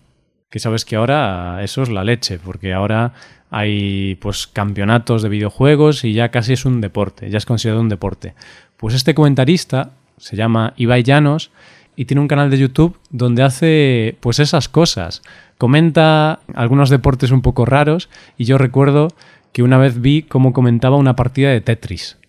que 0.50 0.60
sabes 0.60 0.84
que 0.84 0.98
ahora 0.98 1.63
eso 1.63 1.81
es 1.81 1.88
la 1.89 2.03
leche, 2.03 2.38
porque 2.38 2.74
ahora 2.74 3.13
hay 3.51 4.15
pues 4.15 4.48
campeonatos 4.48 5.22
de 5.22 5.29
videojuegos 5.29 6.03
y 6.03 6.13
ya 6.13 6.29
casi 6.29 6.53
es 6.53 6.65
un 6.65 6.81
deporte, 6.81 7.29
ya 7.29 7.38
es 7.38 7.46
considerado 7.46 7.81
un 7.81 7.89
deporte. 7.89 8.34
Pues 8.75 8.96
este 8.96 9.13
comentarista 9.13 9.91
se 10.17 10.36
llama 10.36 10.74
Ibai 10.75 11.03
Llanos 11.03 11.51
y 11.96 12.05
tiene 12.05 12.22
un 12.22 12.27
canal 12.27 12.50
de 12.50 12.58
YouTube 12.58 12.98
donde 13.10 13.43
hace 13.43 14.17
pues 14.20 14.39
esas 14.39 14.70
cosas. 14.70 15.22
Comenta 15.58 16.39
algunos 16.53 16.89
deportes 16.89 17.31
un 17.31 17.41
poco 17.41 17.65
raros 17.65 18.10
y 18.38 18.46
yo 18.46 18.58
recuerdo 18.58 19.10
que 19.51 19.63
una 19.63 19.77
vez 19.77 20.01
vi 20.01 20.24
cómo 20.24 20.53
comentaba 20.53 20.96
una 20.96 21.15
partida 21.15 21.50
de 21.50 21.62
Tetris. 21.62 22.20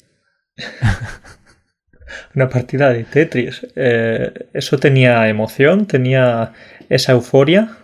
una 2.34 2.48
partida 2.48 2.90
de 2.90 3.04
Tetris. 3.04 3.66
Eh, 3.76 4.48
¿Eso 4.52 4.78
tenía 4.78 5.28
emoción? 5.28 5.86
¿Tenía 5.86 6.52
esa 6.88 7.12
euforia? 7.12 7.76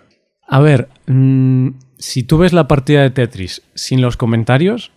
A 0.46 0.60
ver, 0.60 0.88
mm, 1.06 1.70
si 1.98 2.22
tú 2.22 2.38
ves 2.38 2.52
la 2.52 2.68
partida 2.68 3.02
de 3.02 3.10
Tetris 3.10 3.62
sin 3.74 4.00
los 4.00 4.16
comentarios, 4.16 4.92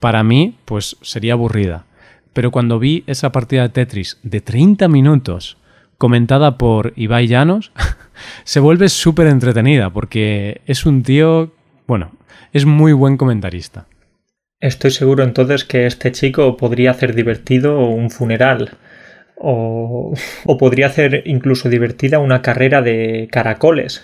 para 0.00 0.22
mí, 0.22 0.56
pues 0.64 0.96
sería 1.02 1.34
aburrida. 1.34 1.86
Pero 2.32 2.50
cuando 2.50 2.78
vi 2.78 3.04
esa 3.06 3.32
partida 3.32 3.62
de 3.62 3.68
Tetris 3.70 4.18
de 4.22 4.40
30 4.40 4.88
minutos 4.88 5.56
comentada 5.98 6.58
por 6.58 6.92
Ibai 6.96 7.26
Llanos, 7.26 7.72
se 8.44 8.60
vuelve 8.60 8.88
súper 8.88 9.26
entretenida 9.26 9.90
porque 9.90 10.62
es 10.66 10.86
un 10.86 11.02
tío, 11.02 11.52
bueno, 11.86 12.12
es 12.52 12.64
muy 12.64 12.92
buen 12.92 13.16
comentarista. 13.16 13.86
Estoy 14.60 14.90
seguro 14.90 15.22
entonces 15.22 15.64
que 15.64 15.86
este 15.86 16.10
chico 16.10 16.56
podría 16.56 16.90
hacer 16.90 17.14
divertido 17.14 17.86
un 17.86 18.10
funeral 18.10 18.76
o, 19.36 20.14
o 20.44 20.58
podría 20.58 20.86
hacer 20.86 21.22
incluso 21.26 21.68
divertida 21.68 22.18
una 22.18 22.42
carrera 22.42 22.82
de 22.82 23.28
caracoles. 23.30 24.02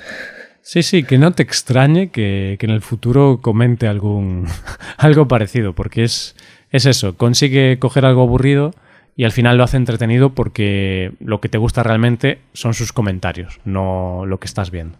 Sí, 0.63 0.83
sí, 0.83 1.03
que 1.03 1.19
no 1.19 1.33
te 1.33 1.43
extrañe 1.43 2.11
que, 2.11 2.57
que 2.59 2.67
en 2.67 2.73
el 2.73 2.81
futuro 2.81 3.41
comente 3.43 3.87
algún 3.87 4.47
algo 4.97 5.29
parecido, 5.29 5.75
porque 5.75 6.05
es, 6.05 6.37
es 6.71 6.87
eso, 6.87 7.17
consigue 7.17 7.79
coger 7.79 8.07
algo 8.07 8.23
aburrido 8.23 8.73
y 9.17 9.25
al 9.25 9.33
final 9.33 9.59
lo 9.59 9.65
hace 9.65 9.77
entretenido 9.77 10.35
porque 10.35 11.13
lo 11.21 11.41
que 11.41 11.49
te 11.49 11.59
gusta 11.59 11.83
realmente 11.83 12.39
son 12.53 12.75
sus 12.75 12.93
comentarios, 12.93 13.61
no 13.65 14.25
lo 14.27 14.39
que 14.41 14.47
estás 14.47 14.71
viendo. 14.71 14.99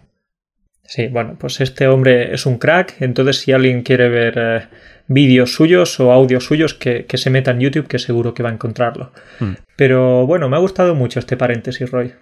Sí, 0.83 1.09
bueno, 1.09 1.37
pues 1.39 1.61
este 1.63 1.89
hombre 1.89 2.35
es 2.35 2.45
un 2.45 2.59
crack, 2.59 2.97
entonces 3.01 3.39
si 3.39 3.53
alguien 3.53 3.83
quiere 3.83 4.11
ver 4.11 4.35
eh, 4.37 4.69
vídeos 5.07 5.55
suyos 5.55 5.99
o 6.01 6.13
audios 6.13 6.45
suyos, 6.45 6.75
que, 6.75 7.07
que, 7.07 7.19
se 7.19 7.31
meta 7.31 7.51
en 7.51 7.61
YouTube, 7.61 7.87
que 7.87 7.99
seguro 7.99 8.35
que 8.35 8.43
va 8.43 8.51
a 8.51 8.53
encontrarlo. 8.53 9.13
Hmm. 9.41 9.55
Pero 9.77 10.27
bueno, 10.27 10.49
me 10.49 10.57
ha 10.57 10.61
gustado 10.61 10.95
mucho 10.95 11.19
este 11.19 11.37
paréntesis, 11.37 11.91
Roy. 11.91 12.13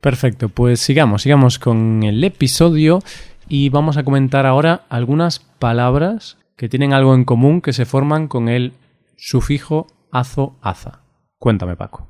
Perfecto, 0.00 0.48
pues 0.48 0.80
sigamos, 0.80 1.22
sigamos 1.22 1.58
con 1.58 2.02
el 2.02 2.24
episodio 2.24 3.00
y 3.48 3.68
vamos 3.68 3.98
a 3.98 4.02
comentar 4.02 4.46
ahora 4.46 4.82
algunas 4.88 5.40
palabras 5.40 6.38
que 6.56 6.68
tienen 6.68 6.94
algo 6.94 7.14
en 7.14 7.24
común 7.24 7.60
que 7.60 7.72
se 7.72 7.84
forman 7.84 8.28
con 8.28 8.48
el 8.48 8.72
sufijo 9.16 9.86
azo-aza. 10.10 11.00
Cuéntame, 11.38 11.76
Paco. 11.76 12.08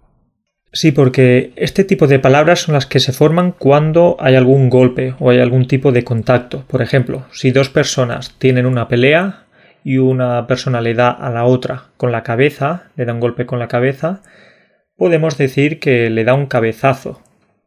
Sí, 0.73 0.93
porque 0.93 1.53
este 1.57 1.83
tipo 1.83 2.07
de 2.07 2.21
palabras 2.21 2.61
son 2.61 2.75
las 2.75 2.87
que 2.87 3.01
se 3.01 3.13
forman 3.13 3.53
cuando 3.53 4.17
hay 4.21 4.37
algún 4.37 4.71
golpe 4.71 5.17
o 5.19 5.31
hay 5.31 5.41
algún 5.41 5.67
tipo 5.67 5.91
de 5.91 6.05
contacto. 6.05 6.65
Por 6.69 6.81
ejemplo, 6.81 7.25
si 7.33 7.51
dos 7.51 7.71
personas 7.71 8.35
tienen 8.39 8.67
una 8.67 8.87
pelea 8.87 9.47
y 9.85 9.99
una 9.99 10.47
persona 10.47 10.81
le 10.81 10.95
da 10.95 11.11
a 11.11 11.31
la 11.31 11.45
otra 11.45 11.85
con 11.97 12.13
la 12.13 12.23
cabeza, 12.23 12.85
le 12.97 13.05
da 13.05 13.13
un 13.13 13.21
golpe 13.21 13.47
con 13.47 13.59
la 13.59 13.69
cabeza, 13.69 14.23
podemos 14.97 15.39
decir 15.39 15.81
que 15.81 16.11
le 16.11 16.25
da 16.25 16.35
un 16.35 16.47
cabezazo 16.47 17.23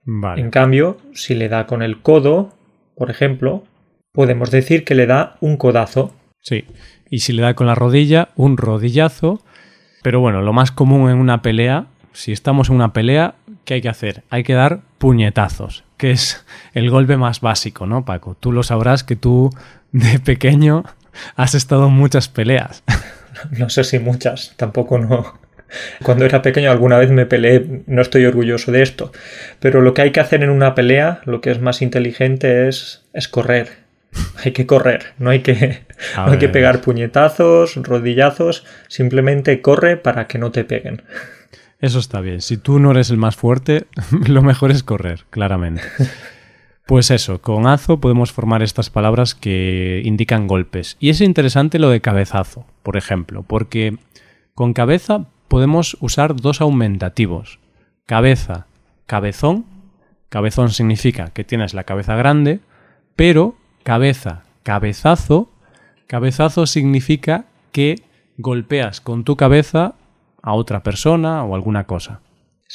en 0.06 0.50
cambio, 0.52 0.98
si 1.14 1.34
le 1.34 1.50
da 1.50 1.66
con 1.66 1.82
el 1.82 2.02
codo, 2.02 2.54
por 2.96 3.10
ejemplo, 3.10 3.64
podemos 4.12 4.52
decir 4.52 4.84
que 4.84 4.96
le 4.96 5.06
da 5.06 5.38
un 5.40 5.58
codazo. 5.58 6.14
Sí, 6.42 6.66
y 7.10 7.20
si 7.20 7.32
le 7.32 7.42
da 7.42 7.54
con 7.54 7.68
la 7.68 7.76
rodilla, 7.76 8.30
un 8.36 8.58
rodillazo. 8.58 9.42
Pero 10.02 10.20
bueno, 10.20 10.42
lo 10.42 10.52
más 10.52 10.72
común 10.72 11.10
en 11.10 11.18
una 11.18 11.42
pelea, 11.42 11.86
si 12.12 12.34
estamos 12.34 12.70
en 12.70 12.76
una 12.76 12.92
pelea, 12.92 13.36
¿qué 13.64 13.76
hay 13.76 13.82
que 13.82 13.90
hacer? 13.90 14.24
Hay 14.30 14.44
que 14.44 14.54
dar 14.54 14.82
puñetazos, 14.98 15.86
que 15.96 16.12
es 16.12 16.46
el 16.74 16.90
golpe 16.90 17.16
más 17.16 17.40
básico, 17.40 17.86
¿no, 17.86 18.04
Paco? 18.04 18.36
Tú 18.38 18.52
lo 18.52 18.64
sabrás 18.64 19.06
que 19.06 19.16
tú 19.16 19.52
de 19.94 20.20
pequeño 20.20 20.84
has 21.36 21.56
estado 21.56 21.88
en 21.88 21.94
muchas 21.94 22.28
peleas. 22.28 22.84
No 23.52 23.68
sé 23.68 23.84
si 23.84 23.98
muchas, 24.00 24.54
tampoco 24.56 25.00
no, 25.00 25.34
cuando 26.04 26.26
era 26.26 26.42
pequeño 26.42 26.72
alguna 26.72 26.98
vez 26.98 27.10
me 27.10 27.26
peleé, 27.26 27.84
no 27.88 28.02
estoy 28.02 28.26
orgulloso 28.26 28.72
de 28.72 28.82
esto, 28.82 29.12
pero 29.60 29.82
lo 29.82 29.94
que 29.94 30.04
hay 30.04 30.12
que 30.12 30.20
hacer 30.20 30.44
en 30.44 30.50
una 30.50 30.76
pelea, 30.76 31.22
lo 31.26 31.42
que 31.42 31.52
es 31.52 31.62
más 31.62 31.82
inteligente 31.82 32.68
es, 32.68 33.04
es 33.14 33.28
correr. 33.28 33.84
Hay 34.44 34.52
que 34.52 34.68
correr, 34.68 35.14
no 35.18 35.32
hay 35.32 35.40
que, 35.40 35.86
no 36.16 36.34
hay 36.34 36.38
que 36.38 36.50
pegar 36.50 36.82
puñetazos, 36.82 37.76
rodillazos, 37.76 38.66
simplemente 38.88 39.62
corre 39.62 39.98
para 39.98 40.28
que 40.28 40.38
no 40.38 40.52
te 40.52 40.64
peguen. 40.64 41.02
Eso 41.80 42.00
está 42.00 42.22
bien. 42.22 42.42
Si 42.42 42.58
tú 42.58 42.80
no 42.80 42.92
eres 42.92 43.10
el 43.10 43.18
más 43.18 43.36
fuerte, 43.36 43.88
lo 44.28 44.42
mejor 44.42 44.72
es 44.72 44.84
correr, 44.84 45.26
claramente. 45.30 45.82
Pues 46.86 47.12
eso, 47.12 47.42
con 47.42 47.66
azo 47.66 48.02
podemos 48.02 48.34
formar 48.34 48.62
estas 48.62 48.90
palabras 48.90 49.36
que 49.36 50.02
indican 50.04 50.48
golpes. 50.48 50.98
Y 51.00 51.10
es 51.10 51.22
interesante 51.22 51.80
lo 51.80 51.90
de 51.90 52.02
cabezazo, 52.02 52.66
por 52.84 52.98
ejemplo, 52.98 53.44
porque 53.44 53.98
con 54.54 54.74
cabeza 54.74 55.28
podemos 55.48 55.96
usar 56.02 56.36
dos 56.36 56.60
aumentativos. 56.60 57.60
Cabeza, 58.06 58.68
cabezón. 59.06 59.66
Cabezón 60.28 60.72
significa 60.72 61.30
que 61.30 61.46
tienes 61.46 61.74
la 61.74 61.86
cabeza 61.86 62.16
grande, 62.16 62.60
pero 63.16 63.56
cabeza, 63.84 64.44
cabezazo. 64.64 65.52
Cabezazo 66.08 66.66
significa 66.66 67.46
que 67.72 68.04
golpeas 68.38 69.00
con 69.00 69.24
tu 69.24 69.38
cabeza 69.38 69.96
a 70.42 70.54
otra 70.54 70.84
persona 70.84 71.46
o 71.46 71.56
alguna 71.56 71.86
cosa. 71.86 72.20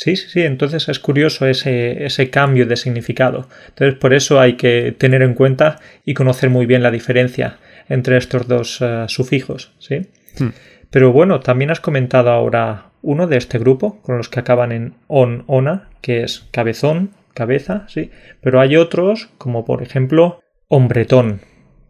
Sí, 0.00 0.14
sí, 0.14 0.28
sí, 0.28 0.42
entonces 0.42 0.88
es 0.88 1.00
curioso 1.00 1.44
ese, 1.48 2.04
ese, 2.04 2.30
cambio 2.30 2.66
de 2.66 2.76
significado. 2.76 3.48
Entonces 3.70 3.98
por 3.98 4.14
eso 4.14 4.38
hay 4.38 4.52
que 4.52 4.94
tener 4.96 5.22
en 5.22 5.34
cuenta 5.34 5.80
y 6.04 6.14
conocer 6.14 6.50
muy 6.50 6.66
bien 6.66 6.84
la 6.84 6.92
diferencia 6.92 7.58
entre 7.88 8.16
estos 8.16 8.46
dos 8.46 8.80
uh, 8.80 9.08
sufijos, 9.08 9.72
¿sí? 9.80 10.06
Hmm. 10.38 10.50
Pero 10.90 11.10
bueno, 11.10 11.40
también 11.40 11.72
has 11.72 11.80
comentado 11.80 12.30
ahora 12.30 12.92
uno 13.02 13.26
de 13.26 13.38
este 13.38 13.58
grupo, 13.58 14.00
con 14.02 14.18
los 14.18 14.28
que 14.28 14.38
acaban 14.38 14.70
en 14.70 14.94
on, 15.08 15.42
ona, 15.48 15.88
que 16.00 16.22
es 16.22 16.46
cabezón, 16.52 17.10
cabeza, 17.34 17.84
sí. 17.88 18.12
Pero 18.40 18.60
hay 18.60 18.76
otros, 18.76 19.30
como 19.36 19.64
por 19.64 19.82
ejemplo, 19.82 20.38
hombretón, 20.68 21.40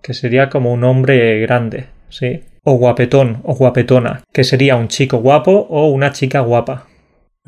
que 0.02 0.14
sería 0.14 0.48
como 0.48 0.72
un 0.72 0.82
hombre 0.84 1.40
grande, 1.40 1.88
sí. 2.08 2.40
O 2.64 2.76
guapetón 2.76 3.42
o 3.44 3.54
guapetona, 3.54 4.22
que 4.32 4.44
sería 4.44 4.76
un 4.76 4.88
chico 4.88 5.18
guapo 5.18 5.66
o 5.68 5.88
una 5.88 6.12
chica 6.12 6.40
guapa. 6.40 6.86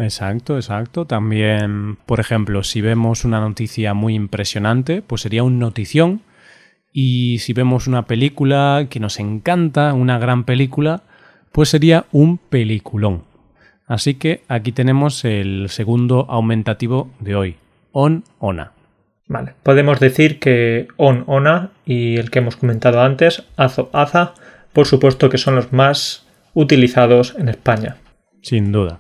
Exacto, 0.01 0.57
exacto. 0.57 1.05
También, 1.05 1.97
por 2.07 2.21
ejemplo, 2.21 2.63
si 2.63 2.81
vemos 2.81 3.25
una 3.25 3.41
noticia 3.41 3.93
muy 3.93 4.15
impresionante, 4.15 5.03
pues 5.03 5.21
sería 5.21 5.45
un 5.45 5.59
notición. 5.59 6.23
Y 6.93 7.39
si 7.41 7.53
vemos 7.53 7.87
una 7.87 8.07
película 8.07 8.87
que 8.89 8.99
nos 8.99 9.21
encanta, 9.21 9.93
una 9.93 10.19
gran 10.19 10.45
película, 10.45 11.03
pues 11.53 11.69
sería 11.69 12.07
un 12.13 12.39
peliculón. 12.39 13.25
Así 13.87 14.15
que 14.15 14.43
aquí 14.49 14.73
tenemos 14.73 15.25
el 15.25 15.69
segundo 15.69 16.27
aumentativo 16.29 17.11
de 17.21 17.37
hoy, 17.37 17.57
on, 17.93 18.25
ona. 18.39 18.73
Vale, 19.27 19.55
podemos 19.63 20.01
decir 20.01 20.39
que 20.39 20.89
on, 20.97 21.25
ona 21.27 21.71
y 21.85 22.17
el 22.17 22.31
que 22.31 22.39
hemos 22.39 22.57
comentado 22.57 23.03
antes, 23.03 23.45
azo, 23.57 23.91
aza, 23.93 24.35
por 24.73 24.87
supuesto 24.87 25.29
que 25.29 25.39
son 25.39 25.57
los 25.57 25.73
más 25.73 26.27
utilizados 26.55 27.35
en 27.39 27.49
España. 27.49 27.97
Sin 28.43 28.73
duda. 28.73 28.99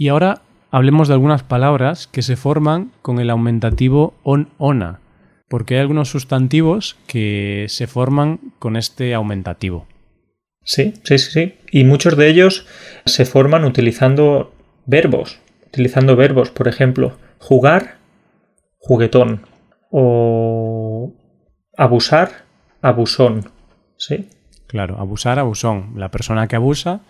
Y 0.00 0.08
ahora 0.08 0.40
hablemos 0.70 1.08
de 1.08 1.14
algunas 1.14 1.42
palabras 1.42 2.06
que 2.06 2.22
se 2.22 2.36
forman 2.36 2.90
con 3.02 3.20
el 3.20 3.28
aumentativo 3.28 4.14
on, 4.22 4.48
ona, 4.56 5.00
porque 5.46 5.74
hay 5.74 5.80
algunos 5.82 6.08
sustantivos 6.08 6.96
que 7.06 7.66
se 7.68 7.86
forman 7.86 8.40
con 8.58 8.78
este 8.78 9.12
aumentativo. 9.12 9.86
Sí, 10.64 10.94
sí, 11.04 11.18
sí, 11.18 11.30
sí. 11.30 11.54
Y 11.70 11.84
muchos 11.84 12.16
de 12.16 12.30
ellos 12.30 12.66
se 13.04 13.26
forman 13.26 13.66
utilizando 13.66 14.54
verbos. 14.86 15.38
Utilizando 15.66 16.16
verbos, 16.16 16.48
por 16.48 16.66
ejemplo, 16.66 17.18
jugar, 17.38 17.98
juguetón. 18.78 19.42
O 19.90 21.12
abusar, 21.76 22.46
abusón. 22.80 23.50
¿Sí? 23.98 24.30
Claro, 24.66 24.98
abusar, 24.98 25.38
abusón. 25.38 25.92
La 25.96 26.10
persona 26.10 26.48
que 26.48 26.56
abusa 26.56 27.02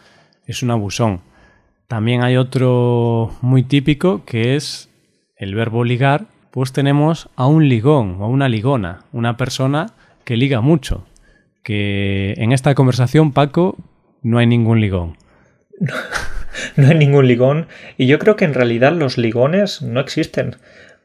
es 0.45 0.65
un 0.65 0.73
abusón. 0.73 1.30
También 1.91 2.23
hay 2.23 2.37
otro 2.37 3.33
muy 3.41 3.65
típico 3.65 4.25
que 4.25 4.55
es 4.55 4.89
el 5.37 5.57
verbo 5.57 5.83
ligar. 5.83 6.27
Pues 6.53 6.73
tenemos 6.73 7.29
a 7.35 7.49
un 7.49 7.69
ligón 7.69 8.19
o 8.21 8.27
a 8.27 8.29
una 8.29 8.49
ligona, 8.49 9.01
una 9.13 9.37
persona 9.37 9.89
que 10.25 10.37
liga 10.37 10.61
mucho 10.61 11.05
que 11.65 12.35
en 12.37 12.53
esta 12.53 12.77
conversación, 12.77 13.33
Paco, 13.33 13.77
no 14.23 14.39
hay 14.39 14.47
ningún 14.47 14.81
ligón. 14.81 15.17
No, 16.77 16.89
hay 16.89 16.97
ningún 16.97 17.27
ligón. 17.27 17.67
Y 17.97 18.07
yo 18.07 18.19
creo 18.19 18.37
que 18.37 18.45
en 18.45 18.55
realidad 18.55 18.93
los 18.93 19.19
ligones 19.19 19.83
no 19.83 19.99
existen. 19.99 20.57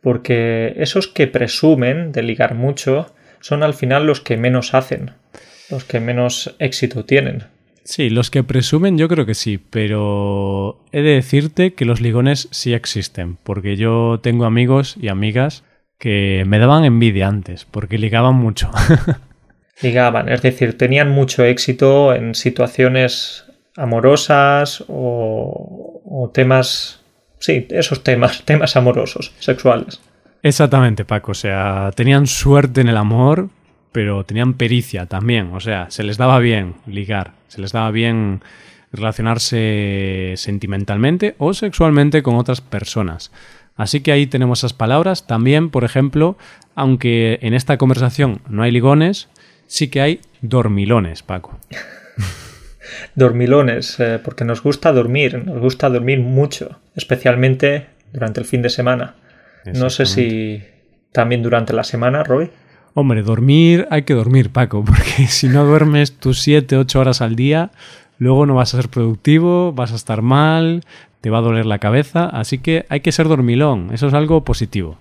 Porque 0.02 0.74
esos 0.78 1.08
que 1.08 1.28
presumen 1.28 2.12
de 2.12 2.24
ligar 2.24 2.54
mucho, 2.56 3.14
son 3.40 3.64
al 3.64 3.74
final 3.74 4.06
los 4.06 4.22
que 4.22 4.38
menos 4.38 4.74
hacen, 4.74 5.12
los 5.70 5.84
que 5.84 6.00
menos 6.00 6.56
éxito 6.60 7.06
tienen. 7.06 7.46
Sí, 7.86 8.10
los 8.10 8.32
que 8.32 8.44
presumen 8.44 8.98
yo 8.98 9.08
creo 9.08 9.28
que 9.28 9.36
sí, 9.36 9.60
pero 9.60 10.84
he 10.92 11.04
de 11.04 11.12
decirte 11.12 11.76
que 11.76 11.86
los 11.86 12.02
ligones 12.02 12.48
sí 12.50 12.74
existen, 12.74 13.38
porque 13.44 13.78
yo 13.78 14.20
tengo 14.24 14.46
amigos 14.46 14.98
y 15.00 15.10
amigas 15.10 15.64
que 16.00 16.44
me 16.48 16.58
daban 16.58 16.84
envidia 16.84 17.28
antes, 17.28 17.66
porque 17.66 18.00
ligaban 18.00 18.34
mucho. 18.36 18.72
ligaban, 19.84 20.30
es 20.30 20.42
decir, 20.42 20.80
tenían 20.80 21.12
mucho 21.12 21.44
éxito 21.44 22.16
en 22.16 22.34
situaciones 22.34 23.46
amorosas 23.78 24.84
o, 24.88 26.02
o 26.04 26.32
temas, 26.34 27.02
sí, 27.38 27.68
esos 27.70 28.04
temas, 28.04 28.44
temas 28.46 28.76
amorosos, 28.76 29.32
sexuales. 29.38 30.02
Exactamente, 30.42 31.06
Paco, 31.06 31.32
o 31.32 31.36
sea, 31.36 31.92
tenían 31.96 32.26
suerte 32.26 32.82
en 32.82 32.90
el 32.90 32.98
amor, 32.98 33.50
pero 33.96 34.26
tenían 34.26 34.56
pericia 34.56 35.06
también, 35.06 35.54
o 35.54 35.62
sea, 35.62 35.90
se 35.90 36.04
les 36.04 36.18
daba 36.18 36.40
bien 36.40 36.76
ligar, 36.86 37.32
se 37.48 37.62
les 37.62 37.72
daba 37.72 37.92
bien 37.92 38.42
relacionarse 38.92 40.34
sentimentalmente 40.36 41.36
o 41.38 41.54
sexualmente 41.54 42.22
con 42.22 42.36
otras 42.36 42.60
personas. 42.60 43.32
Así 43.78 44.02
que 44.02 44.12
ahí 44.12 44.28
tenemos 44.28 44.60
esas 44.60 44.74
palabras. 44.74 45.28
También, 45.28 45.70
por 45.70 45.86
ejemplo, 45.86 46.38
aunque 46.76 47.40
en 47.42 47.54
esta 47.54 47.78
conversación 47.78 48.42
no 48.50 48.64
hay 48.64 48.72
ligones, 48.72 49.30
sí 49.66 49.88
que 49.88 50.02
hay 50.02 50.20
dormilones, 50.42 51.24
Paco. 51.24 51.58
dormilones, 53.16 53.98
eh, 54.02 54.20
porque 54.22 54.44
nos 54.44 54.62
gusta 54.62 54.92
dormir, 54.92 55.42
nos 55.46 55.62
gusta 55.62 55.90
dormir 55.90 56.20
mucho, 56.20 56.82
especialmente 56.98 57.86
durante 58.12 58.42
el 58.42 58.46
fin 58.46 58.62
de 58.62 58.70
semana. 58.70 59.16
No 59.74 59.90
sé 59.90 60.06
si 60.06 60.62
también 61.14 61.42
durante 61.42 61.72
la 61.72 61.86
semana, 61.86 62.26
Roy. 62.26 62.52
Hombre, 62.98 63.24
dormir 63.24 63.90
hay 63.92 64.04
que 64.04 64.14
dormir, 64.14 64.52
Paco, 64.52 64.86
porque 64.86 65.28
si 65.28 65.50
no 65.50 65.66
duermes 65.66 66.18
tus 66.18 66.42
7, 66.42 66.78
8 66.78 66.98
horas 66.98 67.22
al 67.22 67.36
día, 67.36 67.72
luego 68.20 68.46
no 68.46 68.56
vas 68.56 68.74
a 68.74 68.78
ser 68.78 68.90
productivo, 68.90 69.74
vas 69.74 69.92
a 69.92 69.96
estar 69.96 70.22
mal, 70.22 70.82
te 71.20 71.30
va 71.30 71.40
a 71.40 71.42
doler 71.42 71.66
la 71.66 71.80
cabeza, 71.80 72.28
así 72.28 72.60
que 72.60 72.86
hay 72.88 73.02
que 73.02 73.12
ser 73.12 73.28
dormilón, 73.28 73.90
eso 73.94 74.08
es 74.08 74.14
algo 74.14 74.46
positivo. 74.46 74.98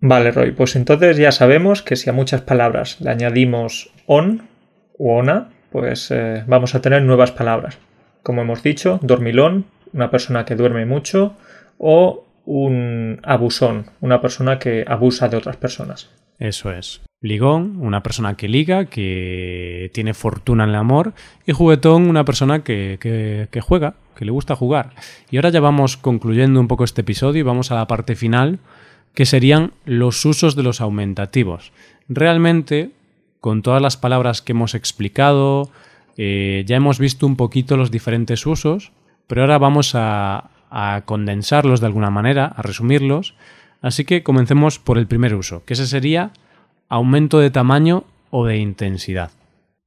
Vale, 0.00 0.30
Roy, 0.30 0.52
pues 0.52 0.76
entonces 0.76 1.16
ya 1.16 1.32
sabemos 1.32 1.82
que 1.82 1.96
si 1.96 2.08
a 2.08 2.12
muchas 2.12 2.42
palabras 2.42 3.00
le 3.00 3.10
añadimos 3.10 3.90
on 4.06 4.42
o 4.96 5.18
ona, 5.18 5.48
pues 5.72 6.12
eh, 6.12 6.44
vamos 6.46 6.76
a 6.76 6.80
tener 6.80 7.02
nuevas 7.02 7.32
palabras. 7.32 7.76
Como 8.22 8.42
hemos 8.42 8.62
dicho, 8.62 9.00
dormilón, 9.02 9.64
una 9.92 10.12
persona 10.12 10.44
que 10.44 10.54
duerme 10.54 10.86
mucho, 10.86 11.34
o 11.76 12.24
un 12.44 13.18
abusón, 13.24 13.86
una 14.00 14.20
persona 14.20 14.60
que 14.60 14.84
abusa 14.86 15.28
de 15.28 15.38
otras 15.38 15.56
personas. 15.56 16.08
Eso 16.40 16.72
es. 16.72 17.02
Ligón, 17.20 17.76
una 17.80 18.02
persona 18.02 18.34
que 18.34 18.48
liga, 18.48 18.86
que 18.86 19.90
tiene 19.92 20.14
fortuna 20.14 20.64
en 20.64 20.70
el 20.70 20.76
amor. 20.76 21.12
Y 21.46 21.52
juguetón, 21.52 22.08
una 22.08 22.24
persona 22.24 22.64
que, 22.64 22.98
que, 22.98 23.60
juega, 23.60 23.94
que 24.16 24.24
le 24.24 24.30
gusta 24.30 24.56
jugar. 24.56 24.94
Y 25.30 25.36
ahora 25.36 25.50
ya 25.50 25.60
vamos 25.60 25.98
concluyendo 25.98 26.58
un 26.58 26.66
poco 26.66 26.84
este 26.84 27.02
episodio 27.02 27.40
y 27.40 27.44
vamos 27.44 27.70
a 27.70 27.74
la 27.74 27.86
parte 27.86 28.16
final, 28.16 28.58
que 29.12 29.26
serían 29.26 29.72
los 29.84 30.24
usos 30.24 30.56
de 30.56 30.62
los 30.62 30.80
aumentativos. 30.80 31.72
Realmente, 32.08 32.90
con 33.40 33.60
todas 33.60 33.82
las 33.82 33.98
palabras 33.98 34.40
que 34.40 34.52
hemos 34.52 34.74
explicado, 34.74 35.70
eh, 36.16 36.64
ya 36.66 36.76
hemos 36.76 36.98
visto 36.98 37.26
un 37.26 37.36
poquito 37.36 37.76
los 37.76 37.90
diferentes 37.90 38.46
usos, 38.46 38.92
pero 39.26 39.42
ahora 39.42 39.58
vamos 39.58 39.94
a, 39.94 40.48
a 40.70 41.02
condensarlos 41.04 41.80
de 41.80 41.86
alguna 41.86 42.08
manera, 42.10 42.46
a 42.46 42.62
resumirlos 42.62 43.34
Así 43.82 44.04
que 44.04 44.22
comencemos 44.22 44.78
por 44.78 44.98
el 44.98 45.06
primer 45.06 45.34
uso, 45.34 45.64
que 45.64 45.74
ese 45.74 45.86
sería 45.86 46.32
aumento 46.88 47.38
de 47.38 47.50
tamaño 47.50 48.04
o 48.30 48.46
de 48.46 48.58
intensidad. 48.58 49.30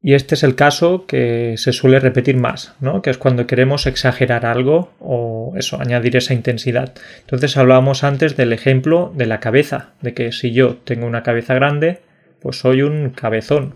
Y 0.05 0.15
este 0.15 0.35
es 0.35 0.43
el 0.43 0.55
caso 0.55 1.05
que 1.05 1.55
se 1.57 1.71
suele 1.71 1.97
repetir 1.97 2.35
más, 2.35 2.75
¿no? 2.81 3.01
Que 3.01 3.09
es 3.09 3.17
cuando 3.17 3.47
queremos 3.47 3.87
exagerar 3.87 4.45
algo 4.45 4.91
o 4.99 5.53
eso, 5.55 5.79
añadir 5.79 6.17
esa 6.17 6.33
intensidad. 6.33 6.93
Entonces 7.21 7.55
hablábamos 7.55 8.03
antes 8.03 8.35
del 8.35 8.51
ejemplo 8.51 9.13
de 9.15 9.27
la 9.27 9.39
cabeza, 9.39 9.91
de 10.01 10.13
que 10.13 10.33
si 10.33 10.51
yo 10.51 10.75
tengo 10.75 11.07
una 11.07 11.23
cabeza 11.23 11.53
grande, 11.53 12.01
pues 12.41 12.57
soy 12.57 12.81
un 12.81 13.11
cabezón. 13.11 13.75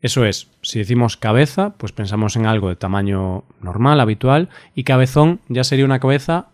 Eso 0.00 0.24
es, 0.24 0.48
si 0.62 0.78
decimos 0.78 1.18
cabeza, 1.18 1.74
pues 1.76 1.92
pensamos 1.92 2.36
en 2.36 2.46
algo 2.46 2.70
de 2.70 2.76
tamaño 2.76 3.44
normal, 3.60 4.00
habitual, 4.00 4.48
y 4.74 4.84
cabezón 4.84 5.40
ya 5.48 5.64
sería 5.64 5.84
una 5.84 6.00
cabeza 6.00 6.46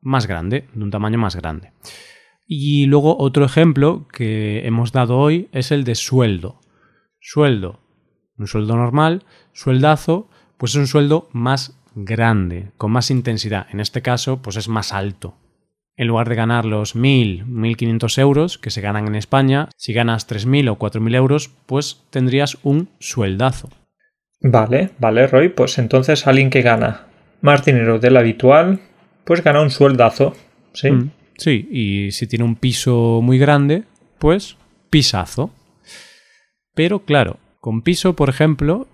más 0.00 0.28
grande, 0.28 0.66
de 0.74 0.84
un 0.84 0.92
tamaño 0.92 1.18
más 1.18 1.34
grande. 1.34 1.72
Y 2.52 2.86
luego 2.86 3.16
otro 3.16 3.44
ejemplo 3.44 4.08
que 4.12 4.66
hemos 4.66 4.90
dado 4.90 5.16
hoy 5.18 5.48
es 5.52 5.70
el 5.70 5.84
de 5.84 5.94
sueldo. 5.94 6.58
Sueldo, 7.20 7.78
un 8.36 8.48
sueldo 8.48 8.74
normal, 8.74 9.22
sueldazo, 9.52 10.28
pues 10.58 10.72
es 10.72 10.78
un 10.78 10.88
sueldo 10.88 11.28
más 11.30 11.78
grande, 11.94 12.72
con 12.76 12.90
más 12.90 13.12
intensidad. 13.12 13.68
En 13.70 13.78
este 13.78 14.02
caso, 14.02 14.42
pues 14.42 14.56
es 14.56 14.66
más 14.66 14.92
alto. 14.92 15.36
En 15.96 16.08
lugar 16.08 16.28
de 16.28 16.34
ganar 16.34 16.64
los 16.64 16.96
1.000, 16.96 17.46
1.500 17.46 18.18
euros 18.18 18.58
que 18.58 18.70
se 18.70 18.80
ganan 18.80 19.06
en 19.06 19.14
España, 19.14 19.68
si 19.76 19.92
ganas 19.92 20.28
3.000 20.28 20.72
o 20.72 20.76
4.000 20.76 21.14
euros, 21.14 21.50
pues 21.66 22.02
tendrías 22.10 22.58
un 22.64 22.88
sueldazo. 22.98 23.68
Vale, 24.40 24.90
vale, 24.98 25.28
Roy. 25.28 25.50
Pues 25.50 25.78
entonces 25.78 26.26
alguien 26.26 26.50
que 26.50 26.62
gana 26.62 27.06
más 27.42 27.64
dinero 27.64 28.00
del 28.00 28.16
habitual, 28.16 28.80
pues 29.22 29.44
gana 29.44 29.62
un 29.62 29.70
sueldazo. 29.70 30.34
Sí. 30.72 30.90
Mm. 30.90 31.12
Sí, 31.40 31.66
y 31.70 32.12
si 32.12 32.26
tiene 32.26 32.44
un 32.44 32.54
piso 32.54 33.20
muy 33.22 33.38
grande, 33.38 33.84
pues 34.18 34.58
pisazo. 34.90 35.50
Pero 36.74 37.06
claro, 37.06 37.38
con 37.60 37.80
piso, 37.80 38.14
por 38.14 38.28
ejemplo, 38.28 38.86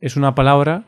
es 0.00 0.16
una 0.16 0.34
palabra 0.34 0.84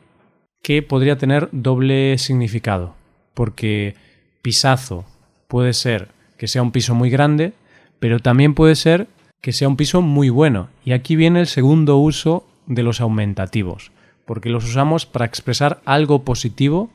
que 0.63 0.81
podría 0.81 1.19
tener 1.19 1.49
doble 1.51 2.17
significado, 2.17 2.95
porque 3.35 3.93
pisazo 4.41 5.05
puede 5.47 5.73
ser 5.73 6.07
que 6.35 6.47
sea 6.47 6.63
un 6.63 6.71
piso 6.71 6.95
muy 6.95 7.11
grande, 7.11 7.53
pero 7.99 8.17
también 8.17 8.55
puede 8.55 8.75
ser 8.75 9.05
que 9.39 9.53
sea 9.53 9.67
un 9.67 9.77
piso 9.77 10.01
muy 10.01 10.29
bueno. 10.29 10.69
Y 10.83 10.93
aquí 10.93 11.15
viene 11.15 11.41
el 11.41 11.47
segundo 11.47 11.97
uso 11.97 12.47
de 12.65 12.81
los 12.81 13.01
aumentativos, 13.01 13.91
porque 14.25 14.49
los 14.49 14.65
usamos 14.65 15.05
para 15.05 15.25
expresar 15.25 15.79
algo 15.85 16.23
positivo, 16.23 16.89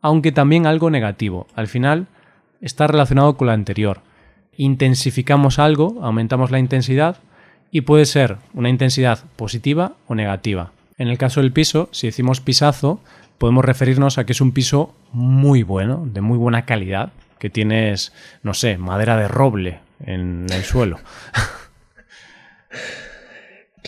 aunque 0.00 0.32
también 0.32 0.64
algo 0.64 0.88
negativo. 0.88 1.46
Al 1.54 1.68
final, 1.68 2.06
está 2.60 2.86
relacionado 2.86 3.36
con 3.36 3.46
la 3.46 3.52
anterior. 3.52 4.00
Intensificamos 4.56 5.58
algo, 5.58 5.98
aumentamos 6.02 6.50
la 6.50 6.58
intensidad 6.58 7.16
y 7.70 7.82
puede 7.82 8.06
ser 8.06 8.36
una 8.54 8.68
intensidad 8.68 9.20
positiva 9.36 9.92
o 10.06 10.14
negativa. 10.14 10.72
En 10.96 11.08
el 11.08 11.18
caso 11.18 11.40
del 11.40 11.52
piso, 11.52 11.88
si 11.92 12.08
decimos 12.08 12.40
pisazo, 12.40 13.00
podemos 13.38 13.64
referirnos 13.64 14.18
a 14.18 14.26
que 14.26 14.32
es 14.32 14.40
un 14.40 14.52
piso 14.52 14.94
muy 15.12 15.62
bueno, 15.62 16.04
de 16.06 16.20
muy 16.20 16.38
buena 16.38 16.64
calidad, 16.64 17.12
que 17.38 17.50
tienes, 17.50 18.12
no 18.42 18.52
sé, 18.54 18.78
madera 18.78 19.16
de 19.16 19.28
roble 19.28 19.80
en 20.04 20.46
el 20.50 20.64
suelo. 20.64 20.98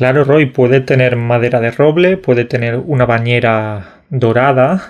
Claro, 0.00 0.24
Roy, 0.24 0.46
puede 0.46 0.80
tener 0.80 1.16
madera 1.16 1.61
de 1.61 1.72
roble, 1.72 2.16
puede 2.16 2.46
tener 2.46 2.76
una 2.76 3.04
bañera 3.04 4.00
dorada, 4.09 4.88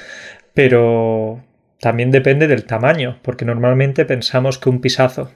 pero 0.52 1.44
también 1.80 2.10
depende 2.10 2.48
del 2.48 2.64
tamaño, 2.64 3.18
porque 3.22 3.44
normalmente 3.44 4.04
pensamos 4.04 4.58
que 4.58 4.68
un 4.68 4.80
pisazo, 4.80 5.30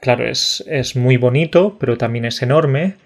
claro, 0.00 0.26
es, 0.26 0.64
es 0.66 0.96
muy 0.96 1.16
bonito, 1.16 1.76
pero 1.78 1.98
también 1.98 2.24
es 2.24 2.42
enorme. 2.42 2.96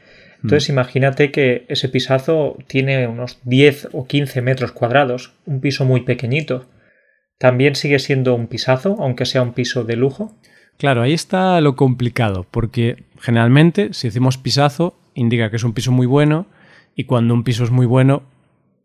Entonces 0.42 0.68
mm. 0.68 0.72
imagínate 0.72 1.32
que 1.32 1.66
ese 1.68 1.88
pisazo 1.88 2.56
tiene 2.68 3.08
unos 3.08 3.40
10 3.42 3.88
o 3.92 4.06
15 4.06 4.42
metros 4.42 4.72
cuadrados, 4.72 5.32
un 5.46 5.60
piso 5.60 5.84
muy 5.84 6.02
pequeñito. 6.02 6.66
¿También 7.38 7.74
sigue 7.74 7.98
siendo 7.98 8.34
un 8.34 8.46
pisazo, 8.46 8.96
aunque 9.00 9.24
sea 9.24 9.42
un 9.42 9.52
piso 9.52 9.84
de 9.84 9.96
lujo? 9.96 10.36
Claro, 10.76 11.02
ahí 11.02 11.12
está 11.12 11.60
lo 11.60 11.74
complicado, 11.74 12.46
porque 12.50 13.04
generalmente 13.20 13.92
si 13.92 14.08
decimos 14.08 14.38
pisazo 14.38 14.96
indica 15.14 15.50
que 15.50 15.56
es 15.56 15.64
un 15.64 15.72
piso 15.72 15.90
muy 15.90 16.06
bueno 16.06 16.46
y 16.94 17.04
cuando 17.04 17.34
un 17.34 17.42
piso 17.42 17.64
es 17.64 17.70
muy 17.70 17.86
bueno 17.86 18.22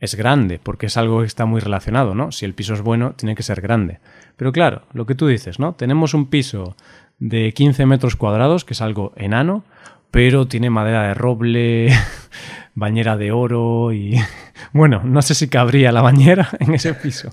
es 0.03 0.15
grande, 0.15 0.59
porque 0.61 0.87
es 0.87 0.97
algo 0.97 1.21
que 1.21 1.27
está 1.27 1.45
muy 1.45 1.61
relacionado, 1.61 2.13
¿no? 2.13 2.33
Si 2.33 2.43
el 2.43 2.53
piso 2.53 2.73
es 2.73 2.81
bueno, 2.81 3.13
tiene 3.13 3.35
que 3.35 3.43
ser 3.43 3.61
grande. 3.61 3.99
Pero 4.35 4.51
claro, 4.51 4.81
lo 4.91 5.05
que 5.05 5.15
tú 5.15 5.27
dices, 5.27 5.59
¿no? 5.59 5.75
Tenemos 5.75 6.13
un 6.13 6.25
piso 6.25 6.75
de 7.19 7.53
15 7.53 7.85
metros 7.85 8.17
cuadrados, 8.17 8.65
que 8.65 8.73
es 8.73 8.81
algo 8.81 9.13
enano, 9.15 9.63
pero 10.11 10.45
tiene 10.45 10.69
madera 10.69 11.03
de 11.03 11.13
roble, 11.13 11.87
bañera 12.75 13.15
de 13.15 13.31
oro 13.31 13.93
y... 13.93 14.19
Bueno, 14.71 15.01
no 15.03 15.21
sé 15.21 15.35
si 15.35 15.49
cabría 15.49 15.91
la 15.91 16.01
bañera 16.01 16.49
en 16.59 16.73
ese 16.73 16.93
piso. 16.93 17.29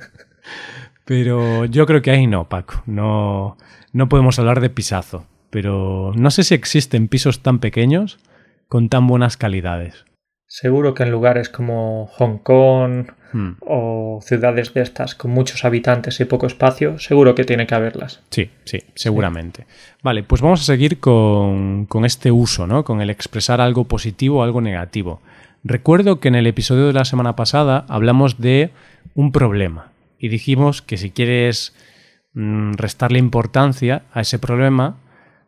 Pero 1.04 1.64
yo 1.64 1.87
creo 1.87 2.02
que 2.02 2.11
ahí 2.11 2.26
no, 2.26 2.48
Paco. 2.48 2.83
No, 2.87 3.56
no 3.92 4.09
podemos 4.09 4.38
hablar 4.38 4.61
de 4.61 4.70
pisazo. 4.70 5.26
Pero 5.50 6.12
no 6.14 6.30
sé 6.30 6.44
si 6.44 6.54
existen 6.54 7.09
pisos 7.09 7.42
tan 7.42 7.59
pequeños 7.59 8.18
con 8.68 8.88
tan 8.88 9.06
buenas 9.06 9.37
calidades. 9.37 10.04
Seguro 10.53 10.95
que 10.95 11.05
en 11.05 11.13
lugares 11.13 11.49
como 11.49 12.09
Hong 12.09 12.39
Kong 12.39 13.13
hmm. 13.33 13.51
o 13.61 14.19
ciudades 14.21 14.75
de 14.75 14.83
estas 14.83 15.15
con 15.15 15.31
muchos 15.31 15.65
habitantes 15.65 16.19
y 16.19 16.25
poco 16.25 16.49
espacio, 16.49 16.99
seguro 16.99 17.37
que 17.37 17.45
tiene 17.45 17.69
que 17.69 17.77
haberlas. 17.77 18.21
Sí, 18.31 18.51
sí, 18.65 18.83
seguramente. 18.97 19.67
Vale, 20.03 20.25
pues 20.25 20.43
vamos 20.43 20.63
a 20.63 20.65
seguir 20.65 20.99
con, 20.99 21.87
con, 21.87 22.05
este 22.05 22.33
uso, 22.33 22.67
¿no? 22.67 22.83
Con 22.83 23.01
el 23.01 23.11
expresar 23.11 23.61
algo 23.61 23.85
positivo 23.85 24.41
o 24.41 24.43
algo 24.43 24.61
negativo. 24.61 25.23
Recuerdo 25.63 26.19
que 26.19 26.27
en 26.27 26.35
el 26.35 26.49
episodio 26.49 26.89
de 26.89 26.95
la 26.95 27.05
semana 27.05 27.37
pasada 27.37 27.85
hablamos 27.89 28.41
de 28.41 28.71
un 29.15 29.31
problema 29.31 29.93
y 30.19 30.31
dijimos 30.31 30.83
que 30.83 30.97
si 30.97 31.13
quieres 31.13 31.77
mm, 32.35 32.73
restarle 32.73 33.21
importancia 33.21 34.03
a 34.13 34.23
ese 34.23 34.41
problema, 34.41 34.97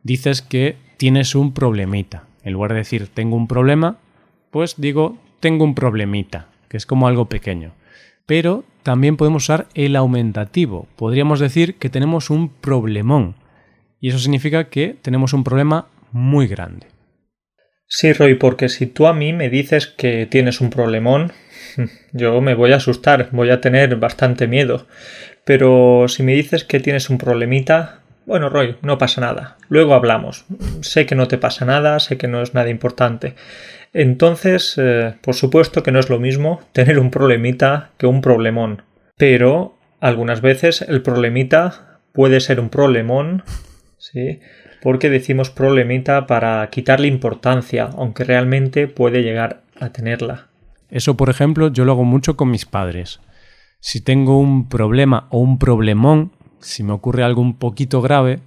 dices 0.04 0.42
que 0.42 0.76
tienes 0.96 1.34
un 1.34 1.54
problemita. 1.54 2.28
En 2.44 2.52
lugar 2.52 2.70
de 2.70 2.78
decir 2.78 3.08
tengo 3.08 3.34
un 3.34 3.48
problema, 3.48 3.98
pues 4.52 4.74
digo, 4.76 5.18
tengo 5.40 5.64
un 5.64 5.74
problemita, 5.74 6.46
que 6.68 6.76
es 6.76 6.86
como 6.86 7.08
algo 7.08 7.28
pequeño. 7.28 7.72
Pero 8.26 8.64
también 8.84 9.16
podemos 9.16 9.44
usar 9.44 9.66
el 9.74 9.96
aumentativo. 9.96 10.86
Podríamos 10.94 11.40
decir 11.40 11.76
que 11.76 11.88
tenemos 11.88 12.30
un 12.30 12.50
problemón. 12.50 13.34
Y 13.98 14.10
eso 14.10 14.18
significa 14.18 14.68
que 14.68 14.94
tenemos 15.00 15.32
un 15.32 15.42
problema 15.42 15.88
muy 16.12 16.46
grande. 16.46 16.86
Sí, 17.86 18.12
Roy, 18.12 18.34
porque 18.34 18.68
si 18.68 18.86
tú 18.86 19.06
a 19.06 19.14
mí 19.14 19.32
me 19.32 19.48
dices 19.48 19.86
que 19.86 20.26
tienes 20.26 20.60
un 20.60 20.70
problemón, 20.70 21.32
yo 22.12 22.40
me 22.40 22.54
voy 22.54 22.72
a 22.72 22.76
asustar, 22.76 23.30
voy 23.32 23.50
a 23.50 23.60
tener 23.60 23.96
bastante 23.96 24.48
miedo. 24.48 24.86
Pero 25.44 26.06
si 26.08 26.22
me 26.22 26.34
dices 26.34 26.64
que 26.64 26.78
tienes 26.78 27.08
un 27.10 27.18
problemita, 27.18 28.02
bueno, 28.26 28.48
Roy, 28.48 28.76
no 28.82 28.98
pasa 28.98 29.20
nada. 29.20 29.56
Luego 29.68 29.94
hablamos. 29.94 30.44
Sé 30.82 31.06
que 31.06 31.14
no 31.14 31.26
te 31.26 31.38
pasa 31.38 31.64
nada, 31.64 31.98
sé 32.00 32.18
que 32.18 32.28
no 32.28 32.42
es 32.42 32.54
nada 32.54 32.68
importante. 32.68 33.34
Entonces, 33.92 34.74
eh, 34.78 35.14
por 35.20 35.34
supuesto 35.34 35.82
que 35.82 35.92
no 35.92 36.00
es 36.00 36.08
lo 36.08 36.18
mismo 36.18 36.60
tener 36.72 36.98
un 36.98 37.10
problemita 37.10 37.90
que 37.98 38.06
un 38.06 38.20
problemón. 38.20 38.82
Pero 39.16 39.76
algunas 40.00 40.40
veces 40.40 40.82
el 40.82 41.02
problemita 41.02 41.98
puede 42.12 42.40
ser 42.40 42.60
un 42.60 42.70
problemón, 42.70 43.42
¿sí? 43.98 44.40
Porque 44.82 45.10
decimos 45.10 45.50
problemita 45.50 46.26
para 46.26 46.68
quitarle 46.70 47.06
importancia, 47.06 47.90
aunque 47.96 48.24
realmente 48.24 48.88
puede 48.88 49.22
llegar 49.22 49.62
a 49.78 49.90
tenerla. 49.90 50.48
Eso, 50.88 51.16
por 51.16 51.30
ejemplo, 51.30 51.68
yo 51.68 51.84
lo 51.84 51.92
hago 51.92 52.04
mucho 52.04 52.36
con 52.36 52.50
mis 52.50 52.66
padres. 52.66 53.20
Si 53.80 54.00
tengo 54.00 54.38
un 54.38 54.68
problema 54.68 55.28
o 55.30 55.38
un 55.38 55.58
problemón, 55.58 56.32
si 56.60 56.82
me 56.82 56.92
ocurre 56.92 57.24
algo 57.24 57.40
un 57.40 57.58
poquito 57.58 58.00
grave, 58.02 58.40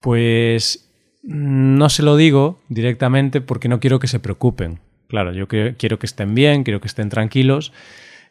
pues 0.00 0.91
no 1.22 1.88
se 1.88 2.02
lo 2.02 2.16
digo 2.16 2.58
directamente 2.68 3.40
porque 3.40 3.68
no 3.68 3.80
quiero 3.80 3.98
que 3.98 4.08
se 4.08 4.20
preocupen. 4.20 4.80
Claro, 5.08 5.32
yo 5.32 5.46
quiero 5.46 5.98
que 5.98 6.06
estén 6.06 6.34
bien, 6.34 6.64
quiero 6.64 6.80
que 6.80 6.88
estén 6.88 7.10
tranquilos. 7.10 7.72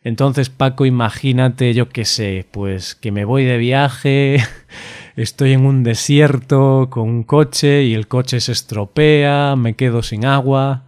Entonces, 0.04 0.50
Paco, 0.50 0.86
imagínate, 0.86 1.74
yo 1.76 1.90
qué 1.90 2.06
sé, 2.06 2.48
pues 2.50 2.96
que 2.96 3.12
me 3.12 3.24
voy 3.24 3.46
de 3.46 3.58
viaje, 3.58 4.38
estoy 5.16 5.54
en 5.54 5.66
un 5.66 5.84
desierto 5.84 6.88
con 6.90 7.08
un 7.08 7.24
coche 7.24 7.84
y 7.84 7.94
el 7.94 8.08
coche 8.08 8.40
se 8.40 8.52
estropea, 8.52 9.56
me 9.56 9.76
quedo 9.76 10.02
sin 10.02 10.26
agua. 10.26 10.86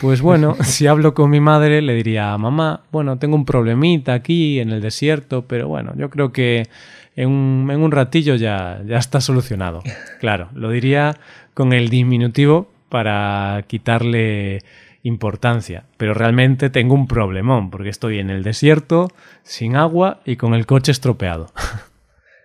Pues 0.00 0.20
bueno, 0.20 0.56
si 0.62 0.86
hablo 0.86 1.14
con 1.14 1.30
mi 1.30 1.40
madre 1.40 1.82
le 1.82 1.94
diría, 1.94 2.36
mamá, 2.38 2.82
bueno, 2.90 3.18
tengo 3.18 3.36
un 3.36 3.44
problemita 3.44 4.14
aquí 4.14 4.60
en 4.60 4.70
el 4.70 4.80
desierto, 4.80 5.42
pero 5.42 5.68
bueno, 5.68 5.92
yo 5.96 6.10
creo 6.10 6.32
que 6.32 6.68
en 7.16 7.30
un, 7.30 7.90
ratillo 7.90 8.36
ya, 8.36 8.80
ya 8.86 8.98
está 8.98 9.20
solucionado. 9.20 9.82
Claro, 10.20 10.48
lo 10.54 10.70
diría 10.70 11.16
con 11.54 11.72
el 11.72 11.88
diminutivo 11.88 12.68
para 12.88 13.64
quitarle 13.68 14.62
importancia, 15.04 15.84
pero 15.96 16.12
realmente 16.12 16.70
tengo 16.70 16.94
un 16.94 17.06
problemón 17.06 17.70
porque 17.70 17.88
estoy 17.88 18.18
en 18.18 18.30
el 18.30 18.42
desierto, 18.42 19.08
sin 19.42 19.76
agua 19.76 20.20
y 20.24 20.36
con 20.36 20.54
el 20.54 20.66
coche 20.66 20.92
estropeado. 20.92 21.52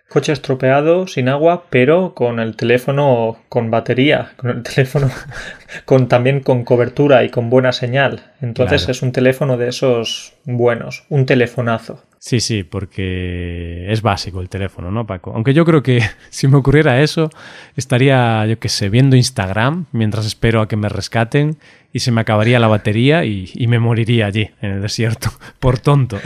Coche 0.08 0.32
estropeado, 0.32 1.06
sin 1.06 1.28
agua, 1.28 1.64
pero 1.70 2.14
con 2.14 2.38
el 2.38 2.56
teléfono 2.56 3.38
con 3.48 3.70
batería, 3.70 4.32
con 4.36 4.50
el 4.50 4.62
teléfono 4.74 5.10
con 5.84 6.08
también 6.08 6.40
con 6.40 6.64
cobertura 6.64 7.24
y 7.24 7.30
con 7.30 7.50
buena 7.50 7.72
señal. 7.72 8.32
Entonces 8.40 8.88
es 8.88 9.02
un 9.02 9.12
teléfono 9.12 9.56
de 9.56 9.68
esos 9.68 10.34
buenos, 10.44 11.04
un 11.08 11.26
telefonazo. 11.26 12.02
Sí, 12.24 12.40
sí, 12.40 12.64
porque 12.64 13.92
es 13.92 14.00
básico 14.00 14.40
el 14.40 14.48
teléfono, 14.48 14.90
¿no, 14.90 15.06
Paco? 15.06 15.32
Aunque 15.34 15.52
yo 15.52 15.66
creo 15.66 15.82
que 15.82 16.00
si 16.30 16.48
me 16.48 16.56
ocurriera 16.56 17.02
eso, 17.02 17.28
estaría, 17.76 18.46
yo 18.46 18.58
qué 18.58 18.70
sé, 18.70 18.88
viendo 18.88 19.14
Instagram 19.14 19.86
mientras 19.92 20.24
espero 20.24 20.62
a 20.62 20.68
que 20.68 20.76
me 20.76 20.88
rescaten 20.88 21.58
y 21.92 21.98
se 21.98 22.12
me 22.12 22.22
acabaría 22.22 22.58
la 22.58 22.68
batería 22.68 23.26
y, 23.26 23.50
y 23.54 23.66
me 23.66 23.78
moriría 23.78 24.26
allí, 24.26 24.50
en 24.62 24.70
el 24.70 24.80
desierto, 24.80 25.28
por 25.58 25.78
tonto. 25.78 26.18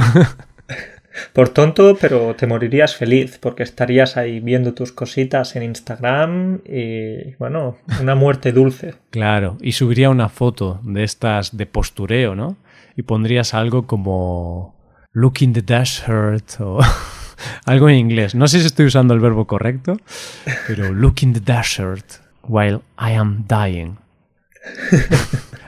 Por 1.32 1.48
tonto, 1.50 1.96
pero 2.00 2.34
te 2.34 2.46
morirías 2.46 2.96
feliz 2.96 3.38
porque 3.38 3.62
estarías 3.62 4.16
ahí 4.16 4.40
viendo 4.40 4.74
tus 4.74 4.92
cositas 4.92 5.56
en 5.56 5.62
Instagram 5.62 6.60
y, 6.64 7.34
bueno, 7.36 7.78
una 8.00 8.14
muerte 8.14 8.52
dulce. 8.52 8.94
Claro, 9.10 9.56
y 9.60 9.72
subiría 9.72 10.10
una 10.10 10.28
foto 10.28 10.80
de 10.84 11.02
estas 11.02 11.56
de 11.56 11.66
postureo, 11.66 12.34
¿no? 12.34 12.56
Y 12.96 13.02
pondrías 13.02 13.54
algo 13.54 13.86
como 13.86 14.76
look 15.12 15.34
in 15.40 15.52
the 15.52 15.62
desert 15.62 16.60
o 16.60 16.78
algo 17.64 17.88
en 17.88 17.96
inglés. 17.96 18.34
No 18.34 18.46
sé 18.48 18.60
si 18.60 18.66
estoy 18.66 18.86
usando 18.86 19.14
el 19.14 19.20
verbo 19.20 19.46
correcto, 19.46 19.96
pero 20.66 20.92
look 20.92 21.16
in 21.22 21.32
the 21.32 21.40
desert 21.40 22.04
while 22.42 22.80
I 22.98 23.14
am 23.14 23.44
dying. 23.48 23.96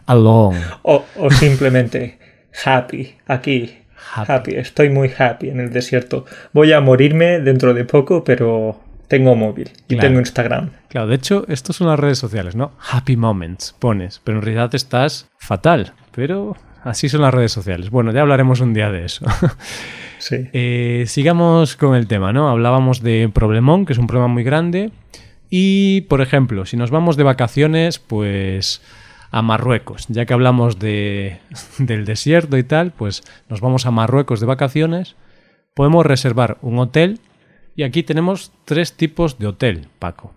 Alone. 0.06 0.60
O, 0.82 1.04
o 1.16 1.30
simplemente 1.30 2.18
happy, 2.64 3.16
aquí, 3.26 3.78
Happy. 4.14 4.54
Estoy 4.54 4.90
muy 4.90 5.10
happy 5.16 5.50
en 5.50 5.60
el 5.60 5.70
desierto. 5.70 6.24
Voy 6.52 6.72
a 6.72 6.80
morirme 6.80 7.40
dentro 7.40 7.74
de 7.74 7.84
poco, 7.84 8.24
pero 8.24 8.80
tengo 9.08 9.34
móvil 9.34 9.70
y 9.88 9.96
tengo 9.96 10.20
Instagram. 10.20 10.70
Claro, 10.88 11.08
de 11.08 11.16
hecho, 11.16 11.44
estos 11.48 11.76
son 11.76 11.88
las 11.88 11.98
redes 11.98 12.18
sociales, 12.18 12.54
¿no? 12.54 12.72
Happy 12.90 13.16
moments 13.16 13.74
pones, 13.78 14.20
pero 14.22 14.38
en 14.38 14.44
realidad 14.44 14.74
estás 14.74 15.28
fatal. 15.38 15.94
Pero 16.12 16.56
así 16.84 17.08
son 17.08 17.22
las 17.22 17.34
redes 17.34 17.52
sociales. 17.52 17.90
Bueno, 17.90 18.12
ya 18.12 18.22
hablaremos 18.22 18.60
un 18.60 18.74
día 18.74 18.90
de 18.90 19.04
eso. 19.04 19.26
Sí. 20.20 20.36
Eh, 20.52 21.04
sigamos 21.06 21.76
con 21.76 21.96
el 21.96 22.06
tema, 22.06 22.30
¿no? 22.30 22.50
Hablábamos 22.50 23.02
de 23.02 23.30
problemón, 23.32 23.86
que 23.86 23.94
es 23.94 23.98
un 23.98 24.06
problema 24.06 24.28
muy 24.28 24.44
grande. 24.44 24.90
Y, 25.48 26.02
por 26.02 26.20
ejemplo, 26.20 26.66
si 26.66 26.76
nos 26.76 26.90
vamos 26.90 27.16
de 27.16 27.24
vacaciones, 27.24 27.98
pues 27.98 28.82
a 29.30 29.42
Marruecos. 29.42 30.06
Ya 30.08 30.26
que 30.26 30.34
hablamos 30.34 30.78
de, 30.78 31.38
del 31.78 32.04
desierto 32.04 32.56
y 32.58 32.62
tal, 32.62 32.92
pues 32.92 33.22
nos 33.48 33.60
vamos 33.60 33.86
a 33.86 33.90
Marruecos 33.90 34.40
de 34.40 34.46
vacaciones. 34.46 35.16
Podemos 35.74 36.04
reservar 36.04 36.58
un 36.62 36.78
hotel 36.78 37.20
y 37.76 37.84
aquí 37.84 38.02
tenemos 38.02 38.52
tres 38.64 38.94
tipos 38.94 39.38
de 39.38 39.46
hotel, 39.46 39.88
Paco. 39.98 40.34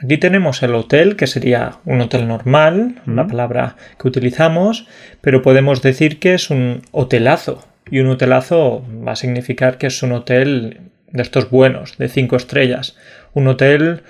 Aquí 0.00 0.16
tenemos 0.16 0.62
el 0.62 0.76
hotel, 0.76 1.16
que 1.16 1.26
sería 1.26 1.78
un 1.84 2.00
hotel 2.00 2.28
normal, 2.28 3.02
la 3.04 3.26
palabra 3.26 3.76
que 4.00 4.06
utilizamos, 4.06 4.86
pero 5.20 5.42
podemos 5.42 5.82
decir 5.82 6.20
que 6.20 6.34
es 6.34 6.50
un 6.50 6.82
hotelazo. 6.92 7.66
Y 7.90 7.98
un 7.98 8.08
hotelazo 8.08 8.84
va 9.04 9.12
a 9.12 9.16
significar 9.16 9.76
que 9.76 9.88
es 9.88 10.02
un 10.04 10.12
hotel 10.12 10.80
de 11.10 11.22
estos 11.22 11.50
buenos, 11.50 11.98
de 11.98 12.08
cinco 12.08 12.36
estrellas. 12.36 12.96
Un 13.34 13.48
hotel 13.48 14.02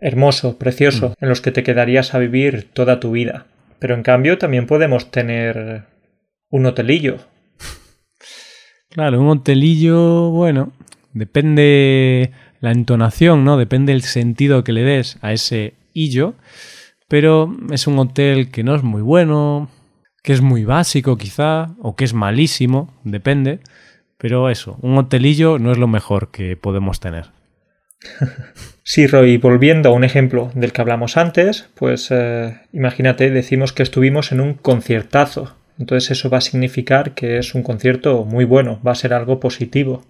hermoso, 0.00 0.58
precioso, 0.58 1.14
en 1.18 1.28
los 1.28 1.40
que 1.40 1.52
te 1.52 1.62
quedarías 1.62 2.14
a 2.14 2.18
vivir 2.18 2.68
toda 2.72 3.00
tu 3.00 3.12
vida. 3.12 3.46
Pero 3.80 3.94
en 3.94 4.02
cambio 4.02 4.38
también 4.38 4.66
podemos 4.66 5.10
tener 5.10 5.86
un 6.50 6.66
hotelillo. 6.66 7.16
Claro, 8.90 9.20
un 9.20 9.28
hotelillo, 9.28 10.30
bueno, 10.30 10.72
depende 11.12 12.32
la 12.60 12.72
entonación, 12.72 13.44
¿no? 13.44 13.56
Depende 13.56 13.92
el 13.92 14.02
sentido 14.02 14.64
que 14.64 14.72
le 14.72 14.82
des 14.82 15.18
a 15.22 15.32
ese 15.32 15.74
illo, 15.94 16.34
pero 17.08 17.56
es 17.70 17.86
un 17.86 17.98
hotel 17.98 18.50
que 18.50 18.64
no 18.64 18.74
es 18.74 18.82
muy 18.82 19.00
bueno, 19.00 19.70
que 20.22 20.32
es 20.32 20.40
muy 20.40 20.64
básico 20.64 21.16
quizá, 21.16 21.74
o 21.80 21.96
que 21.96 22.04
es 22.04 22.14
malísimo, 22.14 22.92
depende, 23.04 23.60
pero 24.18 24.50
eso, 24.50 24.76
un 24.82 24.98
hotelillo 24.98 25.58
no 25.58 25.72
es 25.72 25.78
lo 25.78 25.88
mejor 25.88 26.30
que 26.30 26.56
podemos 26.56 27.00
tener. 27.00 27.30
Sí, 28.82 29.06
Roy, 29.06 29.36
volviendo 29.36 29.90
a 29.90 29.92
un 29.92 30.04
ejemplo 30.04 30.50
del 30.54 30.72
que 30.72 30.80
hablamos 30.80 31.16
antes, 31.16 31.68
pues 31.74 32.08
eh, 32.10 32.60
imagínate, 32.72 33.30
decimos 33.30 33.72
que 33.72 33.82
estuvimos 33.82 34.32
en 34.32 34.40
un 34.40 34.54
conciertazo. 34.54 35.54
Entonces 35.78 36.10
eso 36.10 36.28
va 36.28 36.38
a 36.38 36.42
significar 36.42 37.14
que 37.14 37.38
es 37.38 37.54
un 37.54 37.62
concierto 37.62 38.24
muy 38.24 38.44
bueno, 38.44 38.80
va 38.86 38.92
a 38.92 38.96
ser 38.96 39.14
algo 39.14 39.38
positivo. 39.38 40.04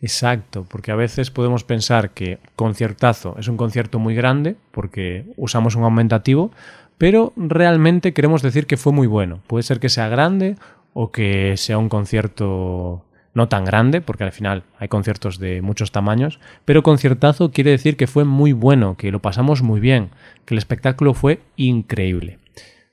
Exacto, 0.00 0.64
porque 0.68 0.92
a 0.92 0.96
veces 0.96 1.30
podemos 1.30 1.64
pensar 1.64 2.10
que 2.10 2.38
conciertazo 2.54 3.34
es 3.38 3.48
un 3.48 3.56
concierto 3.56 3.98
muy 3.98 4.14
grande, 4.14 4.56
porque 4.70 5.24
usamos 5.36 5.74
un 5.74 5.82
aumentativo, 5.82 6.52
pero 6.98 7.32
realmente 7.36 8.12
queremos 8.12 8.42
decir 8.42 8.66
que 8.66 8.76
fue 8.76 8.92
muy 8.92 9.06
bueno. 9.06 9.40
Puede 9.46 9.64
ser 9.64 9.80
que 9.80 9.88
sea 9.88 10.08
grande 10.08 10.56
o 10.92 11.10
que 11.10 11.56
sea 11.56 11.78
un 11.78 11.88
concierto 11.88 13.04
no 13.38 13.48
tan 13.48 13.64
grande, 13.64 14.02
porque 14.02 14.24
al 14.24 14.32
final 14.32 14.64
hay 14.78 14.88
conciertos 14.88 15.38
de 15.38 15.62
muchos 15.62 15.92
tamaños, 15.92 16.40
pero 16.66 16.82
conciertazo 16.82 17.50
quiere 17.52 17.70
decir 17.70 17.96
que 17.96 18.06
fue 18.06 18.24
muy 18.24 18.52
bueno, 18.52 18.96
que 18.96 19.10
lo 19.10 19.22
pasamos 19.22 19.62
muy 19.62 19.80
bien, 19.80 20.10
que 20.44 20.54
el 20.54 20.58
espectáculo 20.58 21.14
fue 21.14 21.40
increíble. 21.56 22.38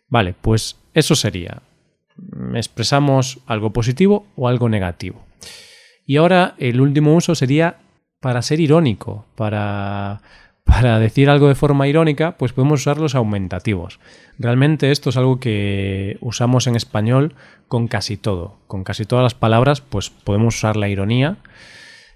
Vale, 0.07 0.35
pues 0.39 0.77
eso 0.93 1.15
sería 1.15 1.61
expresamos 2.53 3.39
algo 3.45 3.73
positivo 3.73 4.27
o 4.35 4.47
algo 4.47 4.69
negativo. 4.69 5.25
Y 6.05 6.17
ahora 6.17 6.55
el 6.57 6.79
último 6.79 7.15
uso 7.15 7.35
sería 7.35 7.77
para 8.21 8.41
ser 8.41 8.59
irónico, 8.59 9.25
para, 9.35 10.21
para 10.65 10.99
decir 10.99 11.29
algo 11.29 11.47
de 11.47 11.55
forma 11.55 11.87
irónica, 11.87 12.37
pues 12.37 12.51
podemos 12.51 12.81
usar 12.81 12.97
los 12.97 13.13
aumentativos. 13.13 13.99
Realmente 14.39 14.91
esto 14.91 15.11
es 15.11 15.17
algo 15.17 15.39
que 15.39 16.17
usamos 16.21 16.65
en 16.65 16.75
español 16.75 17.35
con 17.67 17.87
casi 17.87 18.17
todo. 18.17 18.57
Con 18.67 18.83
casi 18.83 19.05
todas 19.05 19.23
las 19.23 19.35
palabras, 19.35 19.81
pues 19.81 20.09
podemos 20.09 20.55
usar 20.55 20.75
la 20.75 20.89
ironía. 20.89 21.37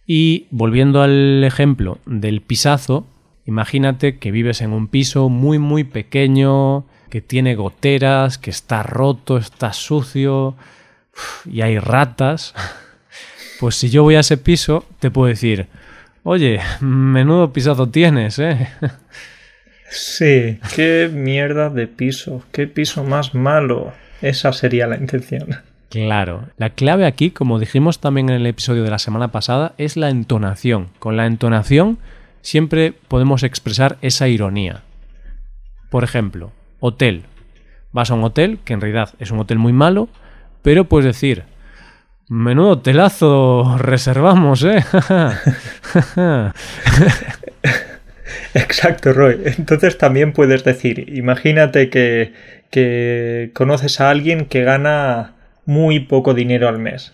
Y 0.08 0.48
volviendo 0.50 1.04
al 1.04 1.44
ejemplo 1.44 2.00
del 2.08 2.42
pisazo, 2.42 3.06
imagínate 3.46 4.18
que 4.18 4.32
vives 4.32 4.62
en 4.62 4.74
un 4.74 4.88
piso 4.88 5.30
muy 5.30 5.60
muy 5.60 5.84
pequeño, 5.84 6.86
que 7.12 7.22
tiene 7.22 7.54
goteras, 7.54 8.40
que 8.40 8.50
está 8.50 8.82
roto, 8.82 9.38
está 9.38 9.74
sucio 9.74 10.56
y 11.46 11.62
hay 11.62 11.80
ratas. 11.80 12.54
Pues 13.60 13.76
si 13.76 13.90
yo 13.90 14.04
voy 14.04 14.16
a 14.16 14.22
ese 14.22 14.38
piso, 14.38 14.86
te 15.00 15.12
puedo 15.12 15.28
decir, 15.28 15.68
oye, 16.30 16.60
menudo 16.80 17.52
pisazo 17.52 17.90
tienes, 17.90 18.38
¿eh? 18.38 18.68
Sí, 19.90 20.60
qué 20.76 21.10
mierda 21.12 21.72
de 21.72 21.88
piso, 21.88 22.44
qué 22.52 22.68
piso 22.68 23.04
más 23.04 23.34
malo. 23.34 23.92
Esa 24.22 24.54
sería 24.54 24.86
la 24.86 24.98
intención. 24.98 25.48
Claro, 25.90 26.50
la 26.58 26.70
clave 26.70 27.08
aquí, 27.08 27.32
como 27.32 27.58
dijimos 27.58 27.98
también 27.98 28.30
en 28.30 28.36
el 28.36 28.46
episodio 28.46 28.84
de 28.84 28.92
la 28.92 29.00
semana 29.00 29.32
pasada, 29.32 29.74
es 29.80 29.98
la 29.98 30.12
entonación. 30.12 30.90
Con 31.00 31.18
la 31.18 31.26
entonación 31.26 31.98
siempre 32.44 32.94
podemos 33.08 33.42
expresar 33.42 33.98
esa 34.04 34.28
ironía. 34.28 34.84
Por 35.90 36.04
ejemplo, 36.04 36.52
hotel. 36.80 37.24
Vas 37.92 38.12
a 38.12 38.14
un 38.14 38.24
hotel, 38.24 38.60
que 38.64 38.74
en 38.74 38.82
realidad 38.82 39.16
es 39.18 39.32
un 39.32 39.40
hotel 39.40 39.58
muy 39.58 39.74
malo, 39.74 40.10
pero 40.62 40.84
puedes 40.84 41.06
decir, 41.06 41.46
Menudo 42.30 42.80
telazo 42.80 43.78
reservamos, 43.80 44.64
¿eh? 44.64 44.86
Exacto, 48.54 49.14
Roy. 49.14 49.42
Entonces 49.58 49.98
también 49.98 50.32
puedes 50.34 50.64
decir, 50.64 51.12
imagínate 51.16 51.90
que, 51.90 52.34
que 52.70 53.50
conoces 53.54 54.00
a 54.00 54.12
alguien 54.12 54.46
que 54.46 54.64
gana 54.64 55.34
muy 55.66 56.00
poco 56.02 56.36
dinero 56.36 56.68
al 56.68 56.78
mes. 56.78 57.14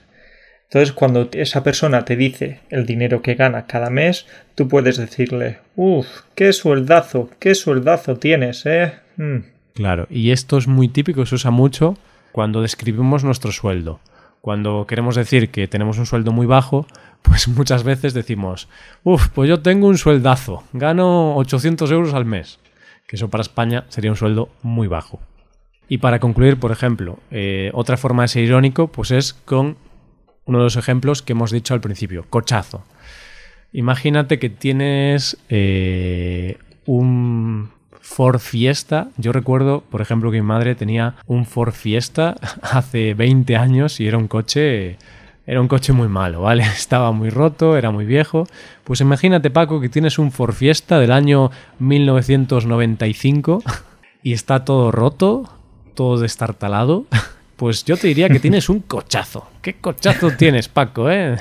Entonces, 0.66 0.92
cuando 0.92 1.30
esa 1.32 1.64
persona 1.64 2.04
te 2.04 2.18
dice 2.18 2.60
el 2.70 2.86
dinero 2.86 3.22
que 3.22 3.36
gana 3.36 3.68
cada 3.68 3.90
mes, 3.90 4.26
tú 4.56 4.68
puedes 4.68 4.98
decirle, 4.98 5.60
uff, 5.78 6.08
qué 6.36 6.52
sueldazo, 6.52 7.30
qué 7.40 7.56
sueldazo 7.56 8.18
tienes, 8.18 8.66
¿eh? 8.66 8.96
Mm". 9.16 9.38
Claro, 9.76 10.08
y 10.10 10.32
esto 10.32 10.58
es 10.58 10.68
muy 10.68 10.90
típico, 10.90 11.26
se 11.26 11.36
usa 11.36 11.52
mucho 11.52 11.98
cuando 12.32 12.62
describimos 12.62 13.24
nuestro 13.24 13.54
sueldo. 13.54 14.02
Cuando 14.46 14.86
queremos 14.86 15.16
decir 15.16 15.50
que 15.50 15.68
tenemos 15.68 15.98
un 15.98 16.06
sueldo 16.06 16.32
muy 16.32 16.46
bajo, 16.46 16.86
pues 17.24 17.48
muchas 17.58 17.84
veces 17.84 18.14
decimos, 18.14 18.70
uff, 19.04 19.30
pues 19.30 19.50
yo 19.50 19.64
tengo 19.64 19.88
un 19.88 19.98
sueldazo, 19.98 20.64
gano 20.72 21.36
800 21.38 21.90
euros 21.90 22.14
al 22.14 22.26
mes, 22.26 22.60
que 23.08 23.16
eso 23.16 23.28
para 23.32 23.42
España 23.42 23.86
sería 23.88 24.12
un 24.12 24.18
sueldo 24.18 24.50
muy 24.62 24.88
bajo. 24.88 25.20
Y 25.90 25.98
para 25.98 26.20
concluir, 26.20 26.60
por 26.60 26.72
ejemplo, 26.72 27.18
eh, 27.32 27.72
otra 27.74 27.98
forma 27.98 28.22
de 28.22 28.28
ser 28.28 28.44
irónico, 28.44 28.86
pues 28.92 29.10
es 29.10 29.34
con 29.34 29.78
uno 30.46 30.60
de 30.60 30.64
los 30.66 30.76
ejemplos 30.76 31.24
que 31.24 31.34
hemos 31.34 31.50
dicho 31.50 31.74
al 31.74 31.82
principio, 31.82 32.28
cochazo. 32.30 32.86
Imagínate 33.74 34.38
que 34.38 34.52
tienes 34.52 35.40
eh, 35.50 36.60
un 36.86 37.72
Ford 38.06 38.40
Fiesta. 38.40 39.10
Yo 39.18 39.32
recuerdo, 39.32 39.82
por 39.82 40.00
ejemplo, 40.00 40.30
que 40.30 40.38
mi 40.38 40.46
madre 40.46 40.76
tenía 40.76 41.16
un 41.26 41.46
Ford 41.46 41.74
Fiesta 41.74 42.36
hace 42.62 43.16
20 43.16 43.58
años 43.58 44.00
y 44.00 44.08
era 44.08 44.18
un 44.18 44.28
coche 44.28 44.98
era 45.48 45.62
un 45.62 45.68
coche 45.68 45.92
muy 45.92 46.08
malo, 46.08 46.42
¿vale? 46.42 46.64
Estaba 46.76 47.12
muy 47.12 47.30
roto, 47.32 47.76
era 47.78 47.90
muy 47.92 48.06
viejo. 48.06 48.48
Pues 48.84 49.02
imagínate, 49.02 49.50
Paco, 49.50 49.82
que 49.82 49.90
tienes 49.90 50.20
un 50.20 50.32
Ford 50.32 50.54
Fiesta 50.54 51.00
del 51.00 51.12
año 51.12 51.50
1995 51.80 53.64
y 54.24 54.34
está 54.34 54.64
todo 54.64 54.92
roto, 54.92 55.50
todo 55.96 56.20
destartalado. 56.20 57.06
Pues 57.56 57.86
yo 57.86 57.96
te 57.96 58.08
diría 58.08 58.28
que 58.28 58.40
tienes 58.40 58.68
un 58.68 58.82
cochazo. 58.82 59.48
¿Qué 59.62 59.76
cochazo 59.76 60.32
tienes, 60.38 60.68
Paco, 60.68 61.10
eh? 61.10 61.38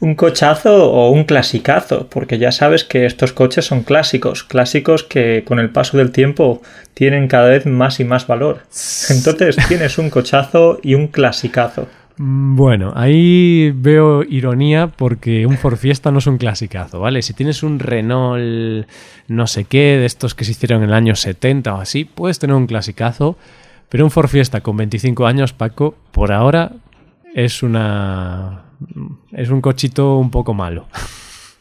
un 0.00 0.14
cochazo 0.14 0.90
o 0.90 1.10
un 1.10 1.24
clasicazo, 1.24 2.08
porque 2.08 2.38
ya 2.38 2.52
sabes 2.52 2.84
que 2.84 3.04
estos 3.04 3.32
coches 3.32 3.66
son 3.66 3.82
clásicos, 3.82 4.44
clásicos 4.44 5.02
que 5.02 5.44
con 5.46 5.58
el 5.58 5.70
paso 5.70 5.98
del 5.98 6.10
tiempo 6.10 6.62
tienen 6.94 7.28
cada 7.28 7.48
vez 7.48 7.66
más 7.66 8.00
y 8.00 8.04
más 8.04 8.26
valor. 8.26 8.62
Entonces 9.10 9.56
tienes 9.68 9.98
un 9.98 10.08
cochazo 10.08 10.78
y 10.82 10.94
un 10.94 11.08
clasicazo. 11.08 11.86
Mm, 12.16 12.56
bueno, 12.56 12.92
ahí 12.94 13.72
veo 13.74 14.22
ironía 14.22 14.86
porque 14.86 15.46
un 15.46 15.58
Ford 15.58 15.76
Fiesta 15.76 16.10
no 16.10 16.18
es 16.18 16.26
un 16.26 16.38
clasicazo, 16.38 17.00
¿vale? 17.00 17.22
Si 17.22 17.34
tienes 17.34 17.62
un 17.62 17.78
Renault 17.78 18.86
no 19.26 19.46
sé 19.46 19.64
qué, 19.64 19.98
de 19.98 20.06
estos 20.06 20.34
que 20.34 20.44
se 20.44 20.52
hicieron 20.52 20.82
en 20.82 20.90
el 20.90 20.94
año 20.94 21.16
70 21.16 21.74
o 21.74 21.80
así, 21.80 22.04
puedes 22.04 22.38
tener 22.38 22.54
un 22.54 22.66
clasicazo, 22.66 23.36
pero 23.94 24.06
un 24.06 24.10
Ford 24.10 24.26
Fiesta 24.26 24.60
con 24.60 24.76
25 24.76 25.24
años, 25.24 25.52
Paco, 25.52 25.94
por 26.10 26.32
ahora 26.32 26.72
es 27.32 27.62
una. 27.62 28.64
Es 29.30 29.50
un 29.50 29.60
cochito 29.60 30.18
un 30.18 30.32
poco 30.32 30.52
malo. 30.52 30.88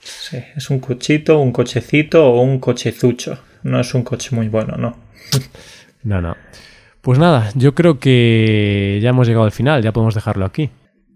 Sí, 0.02 0.40
es 0.56 0.72
un 0.72 0.80
cochito, 0.80 1.38
un 1.38 1.52
cochecito 1.52 2.26
o 2.26 2.42
un 2.42 2.58
cochezucho. 2.58 3.38
No 3.62 3.80
es 3.80 3.94
un 3.94 4.02
coche 4.02 4.36
muy 4.36 4.48
bueno, 4.48 4.78
¿no? 4.78 4.98
no, 6.04 6.22
no. 6.22 6.36
Pues 7.02 7.20
nada, 7.20 7.52
yo 7.54 7.76
creo 7.76 8.00
que 8.00 8.98
ya 9.00 9.10
hemos 9.10 9.28
llegado 9.28 9.46
al 9.46 9.52
final, 9.52 9.84
ya 9.84 9.94
podemos 9.94 10.16
dejarlo 10.16 10.46
aquí. 10.46 10.72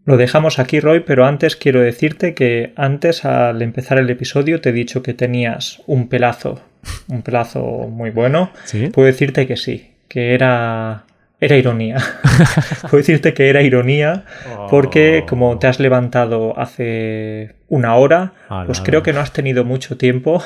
Lo 0.06 0.18
dejamos 0.18 0.60
aquí, 0.60 0.80
Roy, 0.80 1.00
pero 1.00 1.26
antes 1.26 1.56
quiero 1.56 1.82
decirte 1.82 2.36
que 2.36 2.74
antes, 2.76 3.26
al 3.26 3.64
empezar 3.64 3.98
el 3.98 4.12
episodio, 4.12 4.62
te 4.62 4.70
he 4.70 4.72
dicho 4.72 5.02
que 5.02 5.16
tenías 5.16 5.82
un 5.88 6.10
pelazo, 6.10 6.62
un 7.08 7.24
pelazo 7.24 7.64
muy 7.90 8.12
bueno. 8.12 8.52
¿Sí? 8.66 8.90
Puedo 8.90 9.08
decirte 9.08 9.48
que 9.48 9.58
sí, 9.58 9.97
que 10.08 10.34
era 10.34 11.04
era 11.40 11.56
ironía. 11.56 11.98
Puedo 12.82 12.98
decirte 12.98 13.34
que 13.34 13.50
era 13.50 13.62
ironía 13.62 14.26
porque 14.70 15.22
oh. 15.24 15.26
como 15.28 15.60
te 15.60 15.68
has 15.68 15.80
levantado 15.80 16.58
hace 16.60 17.56
una 17.68 17.96
hora, 17.96 18.34
pues 18.66 18.82
creo 18.82 19.04
que 19.04 19.14
no 19.14 19.20
has 19.20 19.34
tenido 19.34 19.64
mucho 19.64 19.98
tiempo 19.98 20.42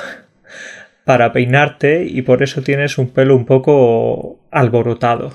para 1.06 1.32
peinarte 1.32 2.06
y 2.06 2.22
por 2.24 2.44
eso 2.44 2.62
tienes 2.62 2.98
un 2.98 3.10
pelo 3.10 3.36
un 3.36 3.46
poco 3.46 4.40
alborotado. 4.52 5.34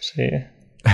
Sí. 0.00 0.28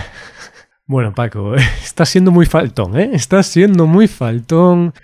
Bueno, 0.91 1.13
Paco, 1.15 1.55
estás 1.55 2.09
siendo 2.09 2.31
muy 2.31 2.47
faltón, 2.47 2.99
¿eh? 2.99 3.11
Estás 3.13 3.47
siendo 3.49 3.87
muy 3.87 4.09
faltón. 4.09 4.95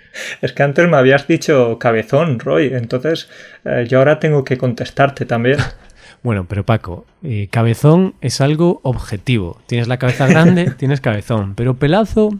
Es 0.41 0.51
que 0.51 0.63
antes 0.63 0.89
me 0.89 0.97
habías 0.97 1.27
dicho 1.27 1.77
cabezón, 1.77 2.39
Roy, 2.39 2.71
entonces 2.73 3.29
eh, 3.65 3.85
yo 3.87 3.99
ahora 3.99 4.17
tengo 4.17 4.43
que 4.43 4.57
contestarte 4.57 5.27
también. 5.27 5.59
Bueno, 6.25 6.47
pero 6.49 6.65
Paco, 6.65 7.05
eh, 7.21 7.49
cabezón 7.51 8.15
es 8.19 8.41
algo 8.41 8.79
objetivo. 8.81 9.61
Tienes 9.67 9.87
la 9.87 9.97
cabeza 9.99 10.25
grande, 10.25 10.71
tienes 10.77 10.99
cabezón. 10.99 11.53
Pero 11.53 11.75
pelazo, 11.75 12.31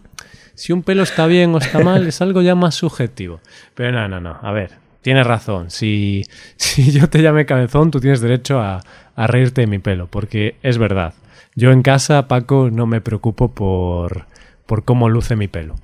si 0.55 0.73
un 0.73 0.81
pelo 0.81 1.03
está 1.03 1.27
bien 1.27 1.53
o 1.53 1.59
está 1.59 1.77
mal, 1.77 2.07
es 2.07 2.19
algo 2.19 2.41
ya 2.41 2.55
más 2.55 2.73
subjetivo. 2.73 3.41
Pero 3.75 3.91
no, 3.91 4.07
no, 4.07 4.19
no. 4.19 4.39
A 4.41 4.51
ver, 4.51 4.71
tienes 5.03 5.27
razón. 5.27 5.69
Si, 5.69 6.23
si 6.55 6.93
yo 6.93 7.07
te 7.11 7.21
llame 7.21 7.45
cabezón, 7.45 7.91
tú 7.91 7.99
tienes 7.99 8.21
derecho 8.21 8.59
a, 8.59 8.81
a 9.15 9.27
reírte 9.27 9.61
de 9.61 9.67
mi 9.67 9.77
pelo, 9.77 10.07
porque 10.07 10.55
es 10.63 10.79
verdad. 10.79 11.13
Yo 11.53 11.71
en 11.71 11.83
casa, 11.83 12.27
Paco, 12.27 12.71
no 12.71 12.87
me 12.87 13.01
preocupo 13.01 13.53
por, 13.53 14.25
por 14.65 14.83
cómo 14.83 15.09
luce 15.09 15.35
mi 15.35 15.47
pelo. 15.47 15.75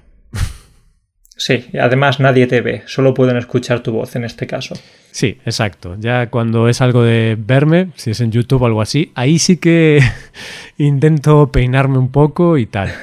Sí, 1.42 1.70
además 1.82 2.20
nadie 2.20 2.46
te 2.46 2.62
ve, 2.62 2.84
solo 2.86 3.16
pueden 3.16 3.36
escuchar 3.36 3.80
tu 3.80 3.92
voz 3.94 4.16
en 4.16 4.26
este 4.26 4.46
caso. 4.46 4.76
Sí, 5.10 5.40
exacto. 5.44 5.96
Ya 5.98 6.30
cuando 6.30 6.70
es 6.70 6.82
algo 6.82 7.02
de 7.02 7.36
verme, 7.36 7.88
si 7.96 8.12
es 8.12 8.22
en 8.22 8.32
YouTube 8.32 8.62
o 8.62 8.66
algo 8.68 8.80
así, 8.80 9.12
ahí 9.16 9.40
sí 9.40 9.58
que 9.58 10.02
intento 10.78 11.52
peinarme 11.52 11.98
un 11.98 12.12
poco 12.12 12.60
y 12.60 12.68
tal. 12.68 12.94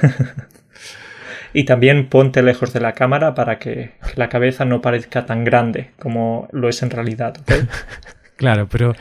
y 1.53 1.65
también 1.65 2.09
ponte 2.09 2.45
lejos 2.45 2.73
de 2.73 2.79
la 2.79 2.93
cámara 2.93 3.35
para 3.35 3.59
que, 3.59 3.95
la 4.15 4.29
cabeza 4.29 4.65
no 4.65 4.81
parezca 4.81 5.27
tan 5.27 5.43
grande 5.43 5.91
como 5.99 6.49
lo 6.53 6.69
es 6.69 6.81
en 6.85 6.91
realidad. 6.91 7.37
claro, 8.37 8.69
pero 8.69 8.95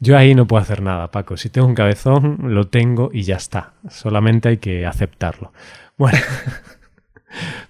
yo 0.00 0.16
ahí 0.16 0.34
no 0.34 0.46
puedo 0.46 0.62
hacer 0.62 0.80
nada, 0.80 1.10
Paco. 1.10 1.36
Si 1.36 1.50
tengo 1.50 1.66
un 1.66 1.74
cabezón, 1.74 2.38
lo 2.54 2.68
tengo 2.68 3.10
y 3.12 3.20
ya 3.20 3.36
está. 3.36 3.74
Solamente 3.90 4.48
hay 4.48 4.56
que 4.56 4.86
aceptarlo. 4.86 5.52
Bueno. 5.98 6.16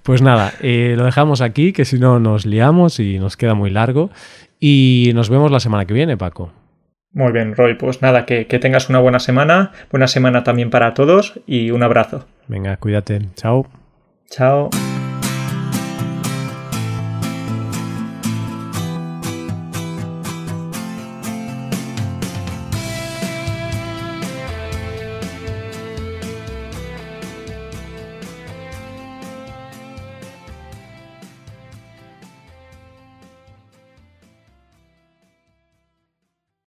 Pues 0.03 0.23
nada, 0.23 0.53
eh, 0.61 0.94
lo 0.97 1.05
dejamos 1.05 1.40
aquí, 1.40 1.73
que 1.73 1.85
si 1.85 1.99
no 1.99 2.18
nos 2.21 2.47
liamos 2.47 3.01
y 3.01 3.18
nos 3.18 3.37
queda 3.37 3.55
muy 3.55 3.71
largo. 3.71 4.11
Y 4.61 5.12
nos 5.14 5.31
vemos 5.31 5.51
la 5.51 5.61
semana 5.61 5.85
que 5.87 5.94
viene, 5.94 6.16
Paco. 6.16 6.53
Muy 7.12 7.33
bien, 7.33 7.55
Roy. 7.55 7.75
Pues 7.75 8.03
nada, 8.03 8.27
que, 8.27 8.47
que 8.47 8.59
tengas 8.59 8.88
una 8.88 8.99
buena 8.99 9.18
semana. 9.18 9.73
Buena 9.90 10.09
semana 10.09 10.44
también 10.44 10.71
para 10.71 10.94
todos 10.94 11.40
y 11.47 11.71
un 11.71 11.83
abrazo. 11.83 12.27
Venga, 12.49 12.77
cuídate. 12.77 13.21
Chao. 13.35 13.66
Chao. 14.31 14.71